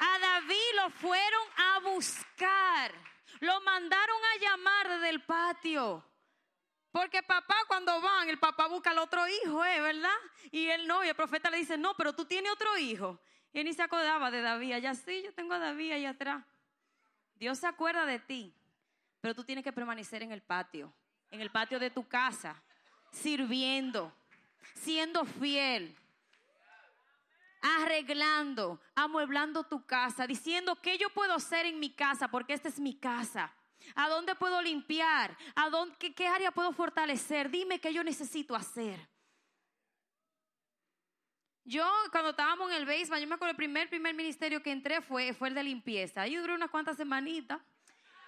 [0.00, 2.92] A David lo fueron a buscar.
[3.40, 6.04] Lo mandaron a llamar desde el patio.
[6.90, 9.80] Porque papá cuando van, el papá busca al otro hijo, ¿eh?
[9.80, 10.16] ¿verdad?
[10.50, 13.20] Y él no, y el profeta le dice, no, pero tú tienes otro hijo.
[13.52, 14.72] Y él ni se acordaba de David.
[14.72, 16.44] Allá sí, yo tengo a David allá atrás.
[17.34, 18.54] Dios se acuerda de ti.
[19.20, 20.92] Pero tú tienes que permanecer en el patio,
[21.30, 22.62] en el patio de tu casa,
[23.10, 24.12] sirviendo,
[24.74, 25.96] siendo fiel,
[27.60, 32.78] arreglando, amueblando tu casa, diciendo qué yo puedo hacer en mi casa, porque esta es
[32.78, 33.52] mi casa.
[33.94, 35.36] ¿A dónde puedo limpiar?
[35.54, 37.50] ¿A dónde, qué, área puedo fortalecer?
[37.50, 39.08] Dime qué yo necesito hacer.
[41.64, 45.02] Yo, cuando estábamos en el béisbol, yo me acuerdo el primer, primer ministerio que entré
[45.02, 46.22] fue, fue el de limpieza.
[46.22, 47.60] Ahí duré unas cuantas semanitas.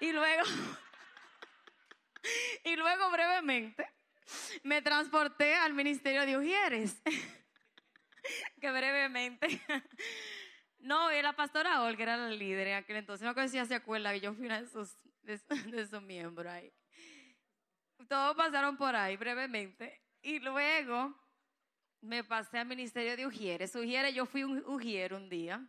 [0.00, 0.44] Y luego,
[2.64, 3.86] y luego brevemente
[4.62, 7.00] me transporté al ministerio de Ujieres.
[8.60, 9.62] que brevemente.
[10.82, 13.26] No, la pastora Olga era la líder en aquel entonces.
[13.26, 16.72] No sé si se acuerda que yo fui una de sus, de, sus miembros ahí.
[18.08, 20.00] Todos pasaron por ahí brevemente.
[20.22, 21.14] Y luego
[22.00, 23.74] me pasé al ministerio de Ujieres.
[23.74, 25.62] Ujieres, yo fui un Ujier un día.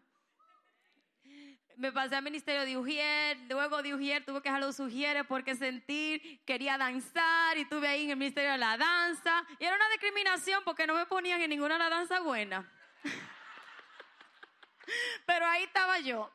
[1.77, 5.55] Me pasé al ministerio de Ujier, luego de Ujier tuve que dejar los Ujieres porque
[5.55, 9.43] sentir, quería danzar y tuve ahí en el ministerio de la danza.
[9.59, 12.69] Y era una discriminación porque no me ponían en ninguna la danza buena.
[15.25, 16.31] Pero ahí estaba yo.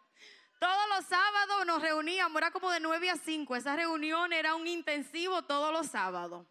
[0.59, 3.57] Todos los sábados nos reuníamos, era como de 9 a 5.
[3.57, 6.47] Esa reunión era un intensivo todos los sábados.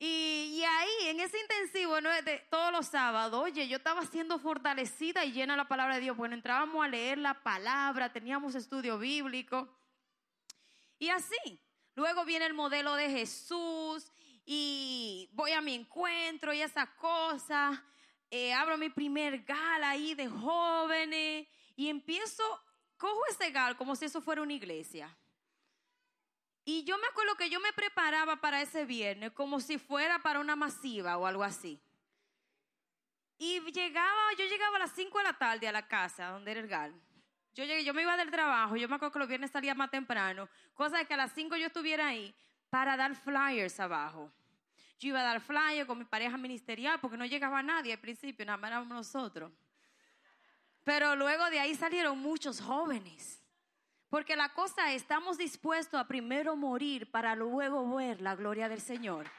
[0.00, 5.32] Y, ahí, en ese intensivo de todos los sábados, oye, yo estaba siendo fortalecida y
[5.32, 6.16] llena la palabra de Dios.
[6.16, 9.68] Bueno, entrábamos a leer la palabra, teníamos estudio bíblico.
[10.98, 11.60] Y así.
[11.96, 14.12] Luego viene el modelo de Jesús
[14.46, 17.84] y voy a mi encuentro y esa cosa.
[18.30, 22.44] Eh, abro mi primer gala ahí de jóvenes y empiezo,
[22.96, 25.17] cojo ese gal como si eso fuera una iglesia.
[26.70, 30.38] Y yo me acuerdo que yo me preparaba para ese viernes como si fuera para
[30.38, 31.80] una masiva o algo así.
[33.38, 36.60] Y llegaba, yo llegaba a las 5 de la tarde a la casa donde era
[36.60, 36.92] el GAL.
[37.54, 39.90] Yo llegué, yo me iba del trabajo, yo me acuerdo que los viernes salía más
[39.90, 42.34] temprano, cosa de que a las 5 yo estuviera ahí
[42.68, 44.30] para dar flyers abajo.
[44.98, 48.44] Yo iba a dar flyers con mi pareja ministerial porque no llegaba nadie al principio,
[48.44, 49.50] nada más éramos nosotros.
[50.84, 53.42] Pero luego de ahí salieron muchos jóvenes
[54.10, 58.80] porque la cosa es, estamos dispuestos a primero morir para luego ver la gloria del
[58.80, 59.30] Señor.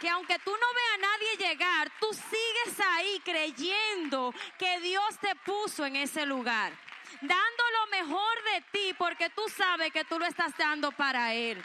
[0.00, 5.34] Que aunque tú no veas a nadie llegar, tú sigues ahí creyendo que Dios te
[5.36, 6.72] puso en ese lugar.
[7.20, 11.64] Dando lo mejor de ti porque tú sabes que tú lo estás dando para Él.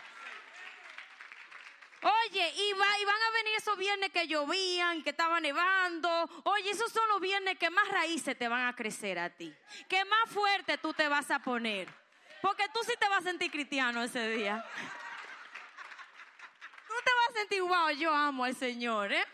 [2.03, 6.09] Oye, y, van a venir esos viernes que llovían, que estaba nevando.
[6.45, 9.53] Oye, esos son los viernes que más raíces te van a crecer a ti.
[9.87, 11.87] Que más fuerte tú te vas a poner.
[12.41, 14.65] Porque tú sí te vas a sentir cristiano ese día.
[16.87, 19.25] Tú te vas a sentir, wow, yo amo al Señor, ¿eh?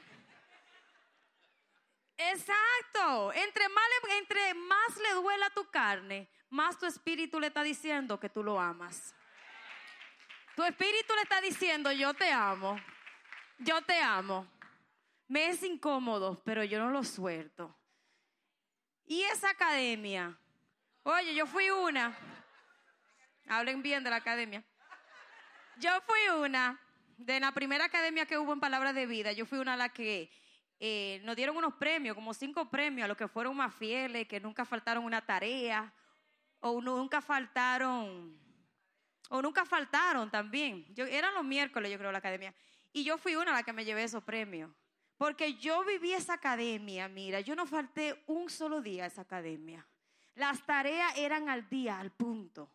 [2.18, 3.32] Exacto.
[3.32, 3.86] Entre más,
[4.20, 8.60] entre más le duela tu carne, más tu espíritu le está diciendo que tú lo
[8.60, 9.14] amas.
[10.58, 12.82] Tu espíritu le está diciendo, yo te amo,
[13.60, 14.48] yo te amo.
[15.28, 17.78] Me es incómodo, pero yo no lo suelto.
[19.06, 20.36] Y esa academia,
[21.04, 22.18] oye, yo fui una,
[23.48, 24.66] hablen bien de la academia.
[25.76, 26.82] Yo fui una,
[27.18, 29.90] de la primera academia que hubo en Palabras de Vida, yo fui una a la
[29.90, 30.32] que
[30.80, 34.40] eh, nos dieron unos premios, como cinco premios a los que fueron más fieles, que
[34.40, 35.94] nunca faltaron una tarea,
[36.62, 38.47] o nunca faltaron
[39.30, 40.86] o nunca faltaron también.
[40.94, 42.54] Yo, eran los miércoles, yo creo, la academia.
[42.94, 44.72] Y yo fui una la que me llevé esos premios.
[45.18, 49.86] Porque yo viví esa academia, mira, yo no falté un solo día a esa academia.
[50.36, 52.72] Las tareas eran al día, al punto.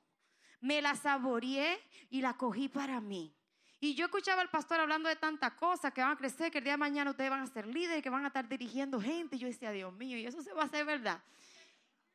[0.60, 1.80] Me las saboreé
[2.10, 3.32] y la cogí para mí.
[3.78, 6.64] Y yo escuchaba al pastor hablando de tantas cosas, que van a crecer, que el
[6.64, 9.36] día de mañana ustedes van a ser líderes, que van a estar dirigiendo gente.
[9.36, 11.20] Y yo decía, Dios mío, y eso se va a hacer verdad.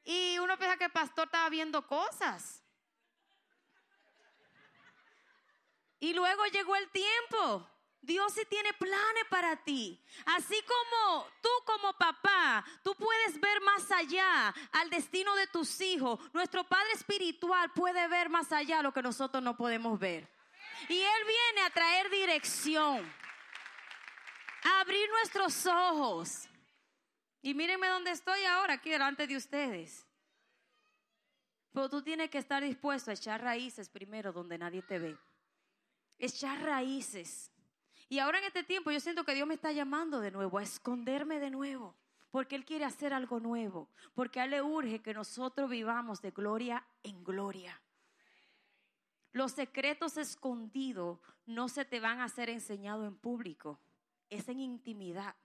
[0.04, 2.64] Y uno piensa que el pastor estaba viendo cosas.
[6.00, 7.68] Y luego llegó el tiempo.
[8.02, 10.02] Dios sí tiene planes para ti.
[10.26, 16.20] Así como tú como papá, tú puedes ver más allá al destino de tus hijos.
[16.34, 20.30] Nuestro Padre Espiritual puede ver más allá lo que nosotros no podemos ver.
[20.88, 23.14] Y Él viene a traer dirección,
[24.64, 26.48] a abrir nuestros ojos.
[27.42, 30.06] Y mírenme dónde estoy ahora, aquí delante de ustedes.
[31.74, 35.18] Pero tú tienes que estar dispuesto a echar raíces primero donde nadie te ve
[36.18, 37.52] echar raíces.
[38.10, 40.64] Y ahora en este tiempo yo siento que Dios me está llamando de nuevo, a
[40.64, 41.96] esconderme de nuevo,
[42.32, 46.32] porque Él quiere hacer algo nuevo, porque a Él le urge que nosotros vivamos de
[46.32, 47.82] gloria en gloria.
[49.34, 53.80] Los secretos escondidos no se te van a ser enseñados en público,
[54.30, 55.36] es en intimidad.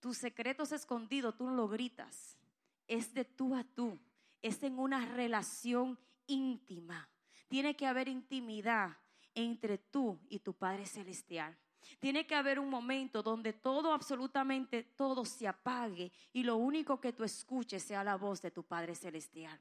[0.00, 2.38] Tus secretos escondidos tú no lo gritas,
[2.86, 3.98] es de tú a tú,
[4.42, 7.08] es en una relación íntima.
[7.48, 8.96] Tiene que haber intimidad
[9.34, 11.56] entre tú y tu Padre Celestial.
[11.98, 17.12] Tiene que haber un momento donde todo, absolutamente todo se apague y lo único que
[17.12, 19.58] tú escuches sea la voz de tu Padre Celestial.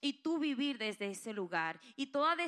[0.00, 1.80] Y tú vivir desde ese lugar.
[1.96, 2.38] Y todas,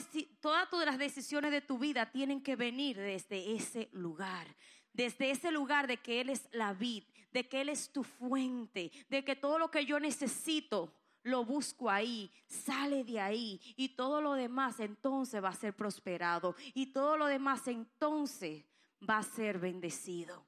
[0.40, 4.46] todas las decisiones de tu vida tienen que venir desde ese lugar.
[4.92, 8.92] Desde ese lugar de que Él es la vid, de que Él es tu fuente,
[9.08, 10.92] de que todo lo que yo necesito
[11.22, 16.54] lo busco ahí, sale de ahí y todo lo demás entonces va a ser prosperado
[16.74, 18.64] y todo lo demás entonces
[19.08, 20.46] va a ser bendecido.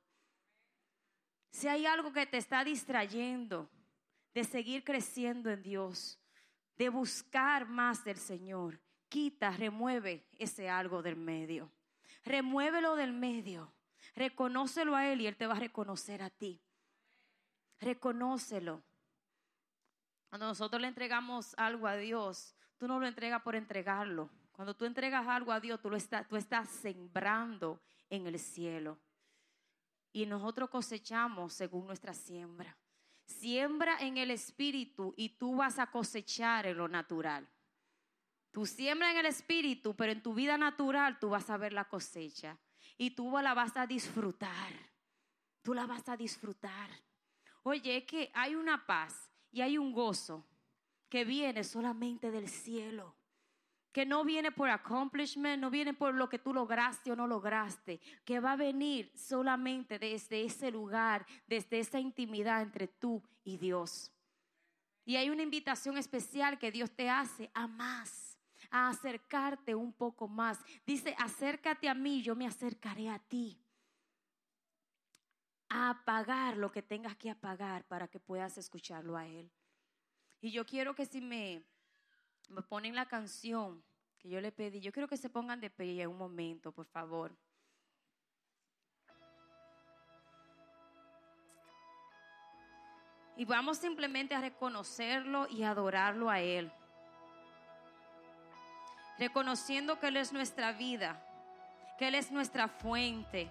[1.51, 3.69] Si hay algo que te está distrayendo
[4.35, 6.19] de seguir creciendo en Dios,
[6.79, 11.71] de buscar más del Señor, quita, remueve ese algo del medio.
[12.25, 13.73] Remuévelo del medio.
[14.15, 16.61] Reconócelo a Él y Él te va a reconocer a ti.
[17.81, 18.83] Reconócelo.
[20.33, 24.31] Cuando nosotros le entregamos algo a Dios, tú no lo entregas por entregarlo.
[24.53, 28.99] Cuando tú entregas algo a Dios, tú, lo tú estás sembrando en el cielo.
[30.11, 32.75] Y nosotros cosechamos según nuestra siembra.
[33.27, 37.47] Siembra en el espíritu y tú vas a cosechar en lo natural.
[38.53, 41.91] Tú siembra en el espíritu, pero en tu vida natural tú vas a ver la
[41.91, 42.59] cosecha
[42.97, 44.73] y tú la vas a disfrutar.
[45.61, 46.89] Tú la vas a disfrutar.
[47.65, 50.45] Oye, es que hay una paz y hay un gozo
[51.09, 53.15] que viene solamente del cielo
[53.93, 58.01] que no viene por accomplishment, no viene por lo que tú lograste o no lograste,
[58.25, 64.11] que va a venir solamente desde ese lugar, desde esa intimidad entre tú y Dios.
[65.05, 68.39] Y hay una invitación especial que Dios te hace a más,
[68.71, 70.59] a acercarte un poco más.
[70.87, 73.62] Dice, acércate a mí, yo me acercaré a ti.
[75.75, 79.51] A apagar lo que tengas que apagar para que puedas escucharlo a Él.
[80.43, 81.65] Y yo quiero que si me
[82.69, 83.83] ponen la canción
[84.23, 84.81] que yo le pedí.
[84.81, 87.37] Yo quiero que se pongan de pie un momento, por favor.
[93.37, 96.71] Y vamos simplemente a reconocerlo y adorarlo a Él.
[99.19, 101.21] Reconociendo que Él es nuestra vida,
[101.99, 103.51] que Él es nuestra fuente.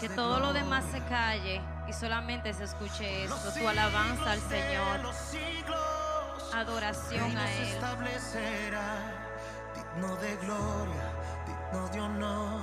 [0.00, 5.00] Que todo lo demás se calle y solamente se escuche esto, tu alabanza al Señor,
[6.54, 7.66] adoración a Él.
[9.74, 11.06] Digno de gloria,
[11.46, 12.60] digno de honor,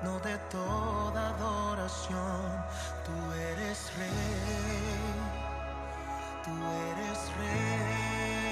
[0.00, 2.64] digno de toda adoración.
[3.04, 4.10] Tú eres rey,
[6.44, 6.50] tú
[6.90, 8.51] eres rey,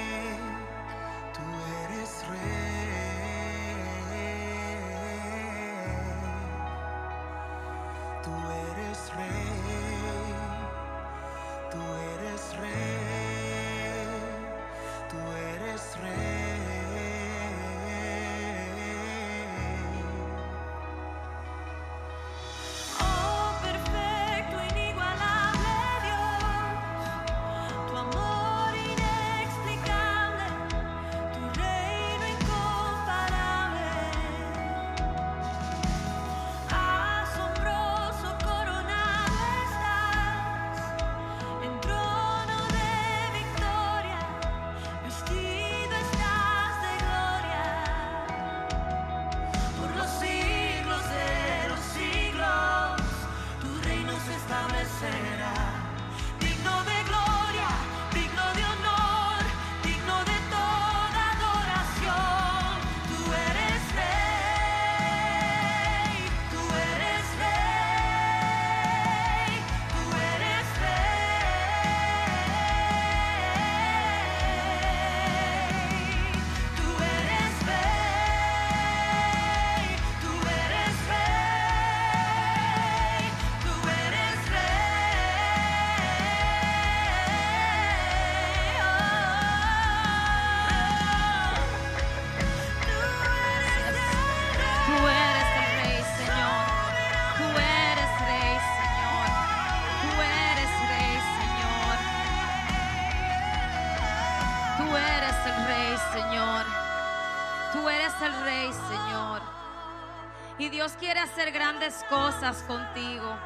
[112.08, 113.36] cosas contigo.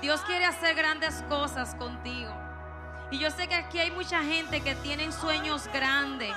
[0.00, 2.32] Dios quiere hacer grandes cosas contigo.
[3.10, 6.34] Y yo sé que aquí hay mucha gente que tienen sueños grandes,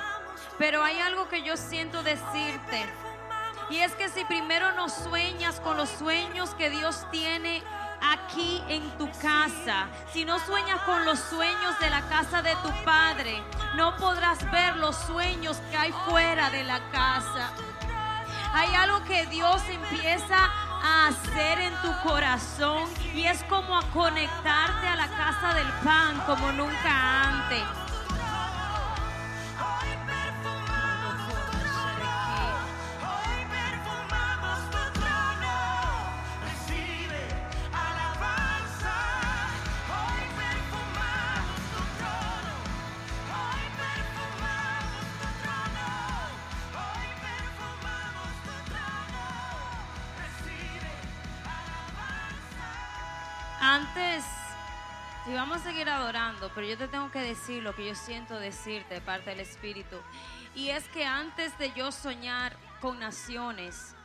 [0.58, 2.86] pero hay algo que yo siento decirte.
[3.70, 7.62] Y es que si primero no sueñas con los sueños que Dios tiene
[8.02, 12.72] aquí en tu casa, si no sueñas con los sueños de la casa de tu
[12.84, 13.44] padre,
[13.76, 17.52] no podrás ver los sueños que hay fuera de la casa.
[18.54, 20.50] Hay algo que Dios empieza
[20.84, 26.22] a hacer en tu corazón y es como a conectarte a la casa del pan
[26.26, 27.81] como nunca antes.
[53.82, 54.24] Antes,
[55.26, 58.38] y vamos a seguir adorando, pero yo te tengo que decir lo que yo siento
[58.38, 59.96] decirte de parte del Espíritu.
[60.54, 63.96] Y es que antes de yo soñar con naciones,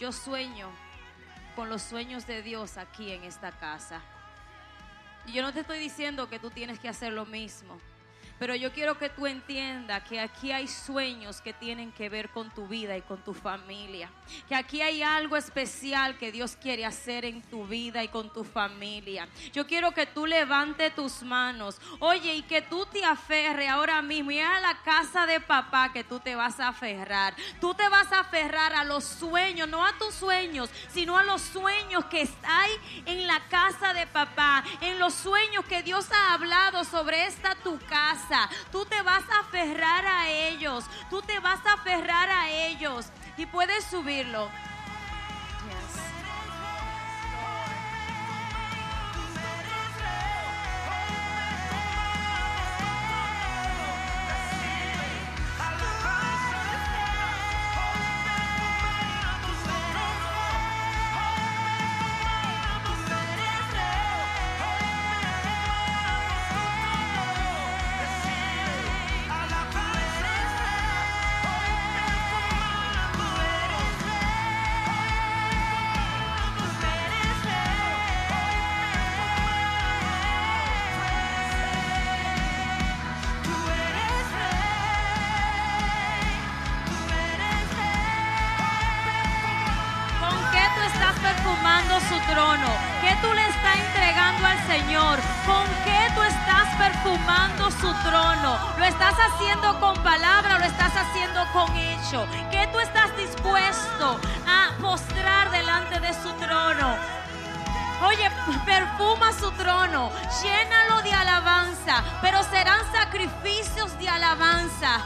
[0.00, 0.70] yo sueño
[1.54, 4.00] con los sueños de Dios aquí en esta casa.
[5.26, 7.78] Y yo no te estoy diciendo que tú tienes que hacer lo mismo.
[8.38, 12.50] Pero yo quiero que tú entiendas que aquí hay sueños que tienen que ver con
[12.50, 14.10] tu vida y con tu familia.
[14.46, 18.44] Que aquí hay algo especial que Dios quiere hacer en tu vida y con tu
[18.44, 19.26] familia.
[19.52, 21.80] Yo quiero que tú levantes tus manos.
[21.98, 24.30] Oye, y que tú te aferres ahora mismo.
[24.30, 27.34] Y es a la casa de papá que tú te vas a aferrar.
[27.58, 31.40] Tú te vas a aferrar a los sueños, no a tus sueños, sino a los
[31.40, 32.70] sueños que hay
[33.06, 34.62] en la casa de papá.
[34.82, 38.25] En los sueños que Dios ha hablado sobre esta tu casa.
[38.72, 40.84] Tú te vas a aferrar a ellos.
[41.10, 43.06] Tú te vas a aferrar a ellos.
[43.36, 44.48] Y puedes subirlo.
[97.26, 98.58] Perfumando su trono?
[98.78, 102.26] ¿Lo estás haciendo con palabra lo estás haciendo con hecho?
[102.50, 106.96] ¿Qué tú estás dispuesto a mostrar delante de su trono?
[108.04, 108.30] Oye,
[108.64, 110.10] perfuma su trono,
[110.42, 115.00] llénalo de alabanza, pero serán sacrificios de alabanza.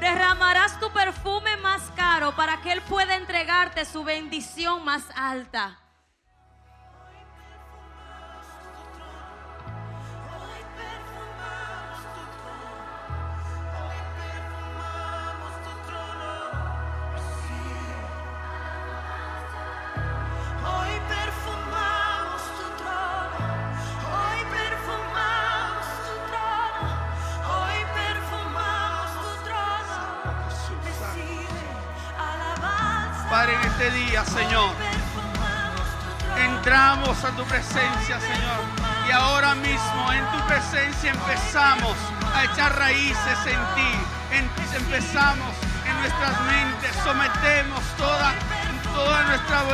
[0.00, 5.78] Derramarás tu perfume más caro para que Él pueda entregarte su bendición más alta.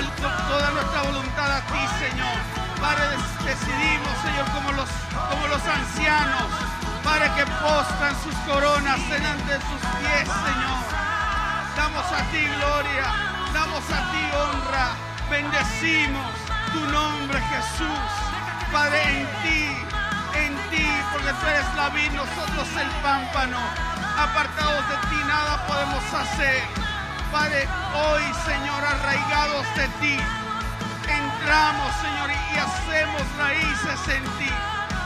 [0.02, 2.36] Toda, nuestra, voluntad a ti, Señor.
[2.80, 4.88] Padre, decidimos, Señor, como los,
[5.30, 6.48] como los ancianos,
[7.02, 10.80] para que postan sus coronas delante de sus pies, Señor.
[11.76, 14.86] Damos a ti gloria damos a ti honra,
[15.30, 16.34] bendecimos
[16.72, 18.04] tu nombre Jesús.
[18.72, 19.60] Padre, en ti,
[20.34, 23.58] en ti, porque tú eres la vid, nosotros el pámpano.
[24.18, 26.83] Apartados de ti nada podemos hacer.
[27.34, 30.16] Padre, hoy Señor, arraigados de ti,
[31.02, 34.50] entramos Señor y hacemos raíces en ti.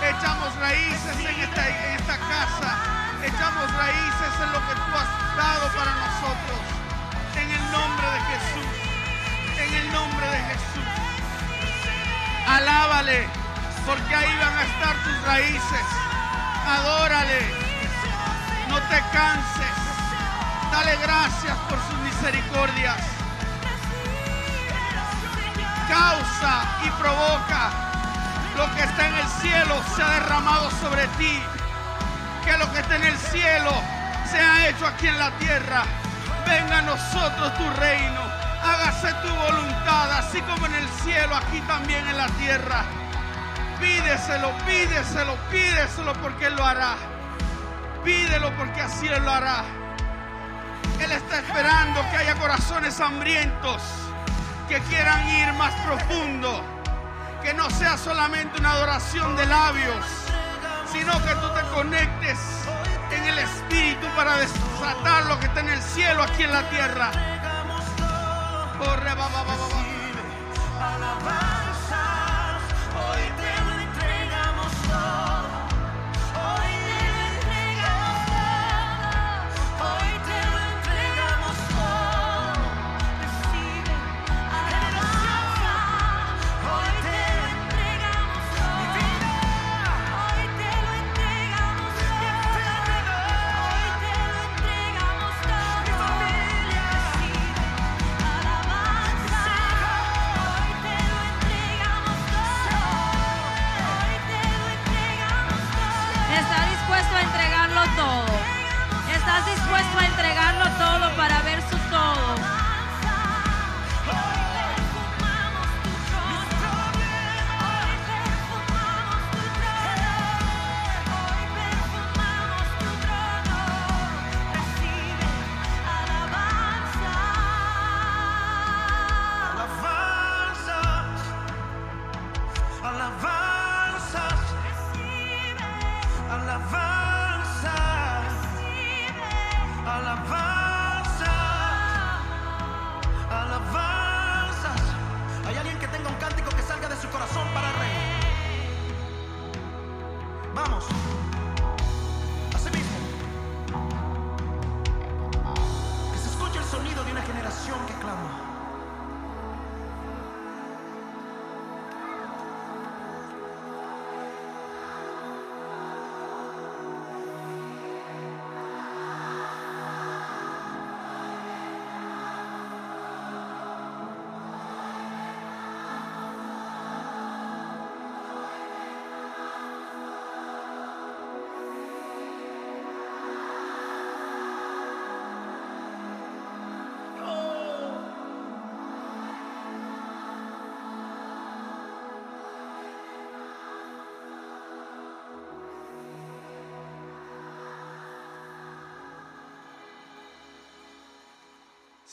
[0.05, 2.70] Echamos raíces en esta, en esta casa.
[3.24, 6.79] Echamos raíces en lo que tú has dado para nosotros
[7.70, 8.70] nombre de Jesús.
[9.59, 10.89] En el nombre de Jesús.
[12.47, 13.29] Alábale,
[13.87, 15.87] porque ahí van a estar tus raíces.
[16.66, 17.41] Adórale.
[18.68, 19.76] No te canses.
[20.70, 21.97] Dale gracias por sus
[22.29, 22.97] misericordias.
[25.89, 27.70] Causa y provoca
[28.57, 31.41] lo que está en el cielo se ha derramado sobre ti.
[32.45, 33.72] Que lo que está en el cielo
[34.31, 35.85] se ha hecho aquí en la tierra
[36.47, 38.20] venga a nosotros tu reino,
[38.62, 42.85] hágase tu voluntad, así como en el cielo, aquí también en la tierra.
[43.79, 46.97] Pídeselo, pídeselo, pídeselo porque Él lo hará.
[48.03, 49.78] Pídelo porque así Él lo hará.
[51.09, 53.81] Él está esperando que haya corazones hambrientos
[54.69, 56.63] que quieran ir más profundo.
[57.43, 60.05] Que no sea solamente una adoración de labios,
[60.93, 62.39] sino que tú te conectes
[63.11, 67.11] en el Espíritu para desatar lo que está en el cielo aquí en la tierra.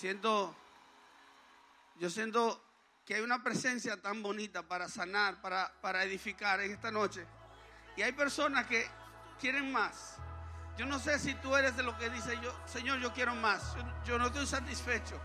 [0.06, 0.56] Siento,
[1.98, 2.64] yo siento
[3.08, 7.26] que hay una presencia tan bonita para sanar, para, para edificar en esta noche.
[7.98, 8.88] Y hay personas que
[9.40, 10.18] quieren más.
[10.78, 13.76] Yo no sé si tú eres de lo que dice yo, Señor, yo quiero más.
[13.76, 15.20] Yo, yo no estoy satisfecho.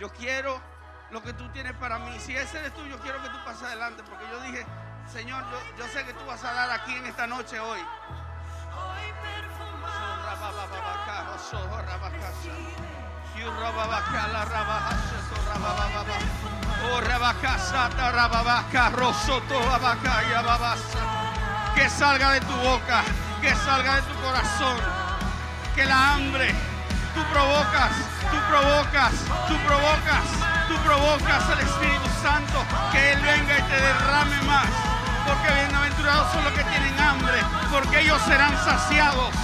[0.00, 0.58] Yo quiero
[1.10, 2.18] lo que tú tienes para mí.
[2.18, 4.02] Si ese eres tú, yo quiero que tú pases adelante.
[4.04, 4.64] Porque yo dije,
[5.12, 7.80] Señor, yo, yo sé que tú vas a dar aquí en esta noche hoy.
[7.80, 10.24] Hoy perfumamos
[21.74, 23.02] Que salga de tu boca,
[23.40, 24.76] que salga de tu corazón,
[25.74, 26.54] que la hambre,
[27.14, 27.90] tú provocas,
[28.30, 29.12] tú provocas,
[29.48, 30.24] tú provocas,
[30.68, 34.68] tú provocas al Espíritu Santo, que Él venga y te derrame más.
[35.26, 39.34] Porque bienaventurados son los que tienen hambre, porque ellos serán saciados.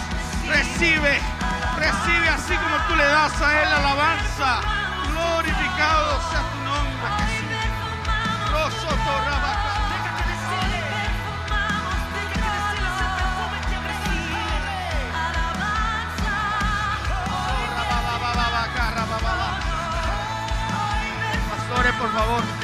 [0.47, 1.20] Recibe,
[1.81, 4.61] recibe así como tú le das a Él alabanza.
[5.11, 7.51] Glorificado sea tu nombre, Jesús.
[21.51, 22.59] Pastores, por favor.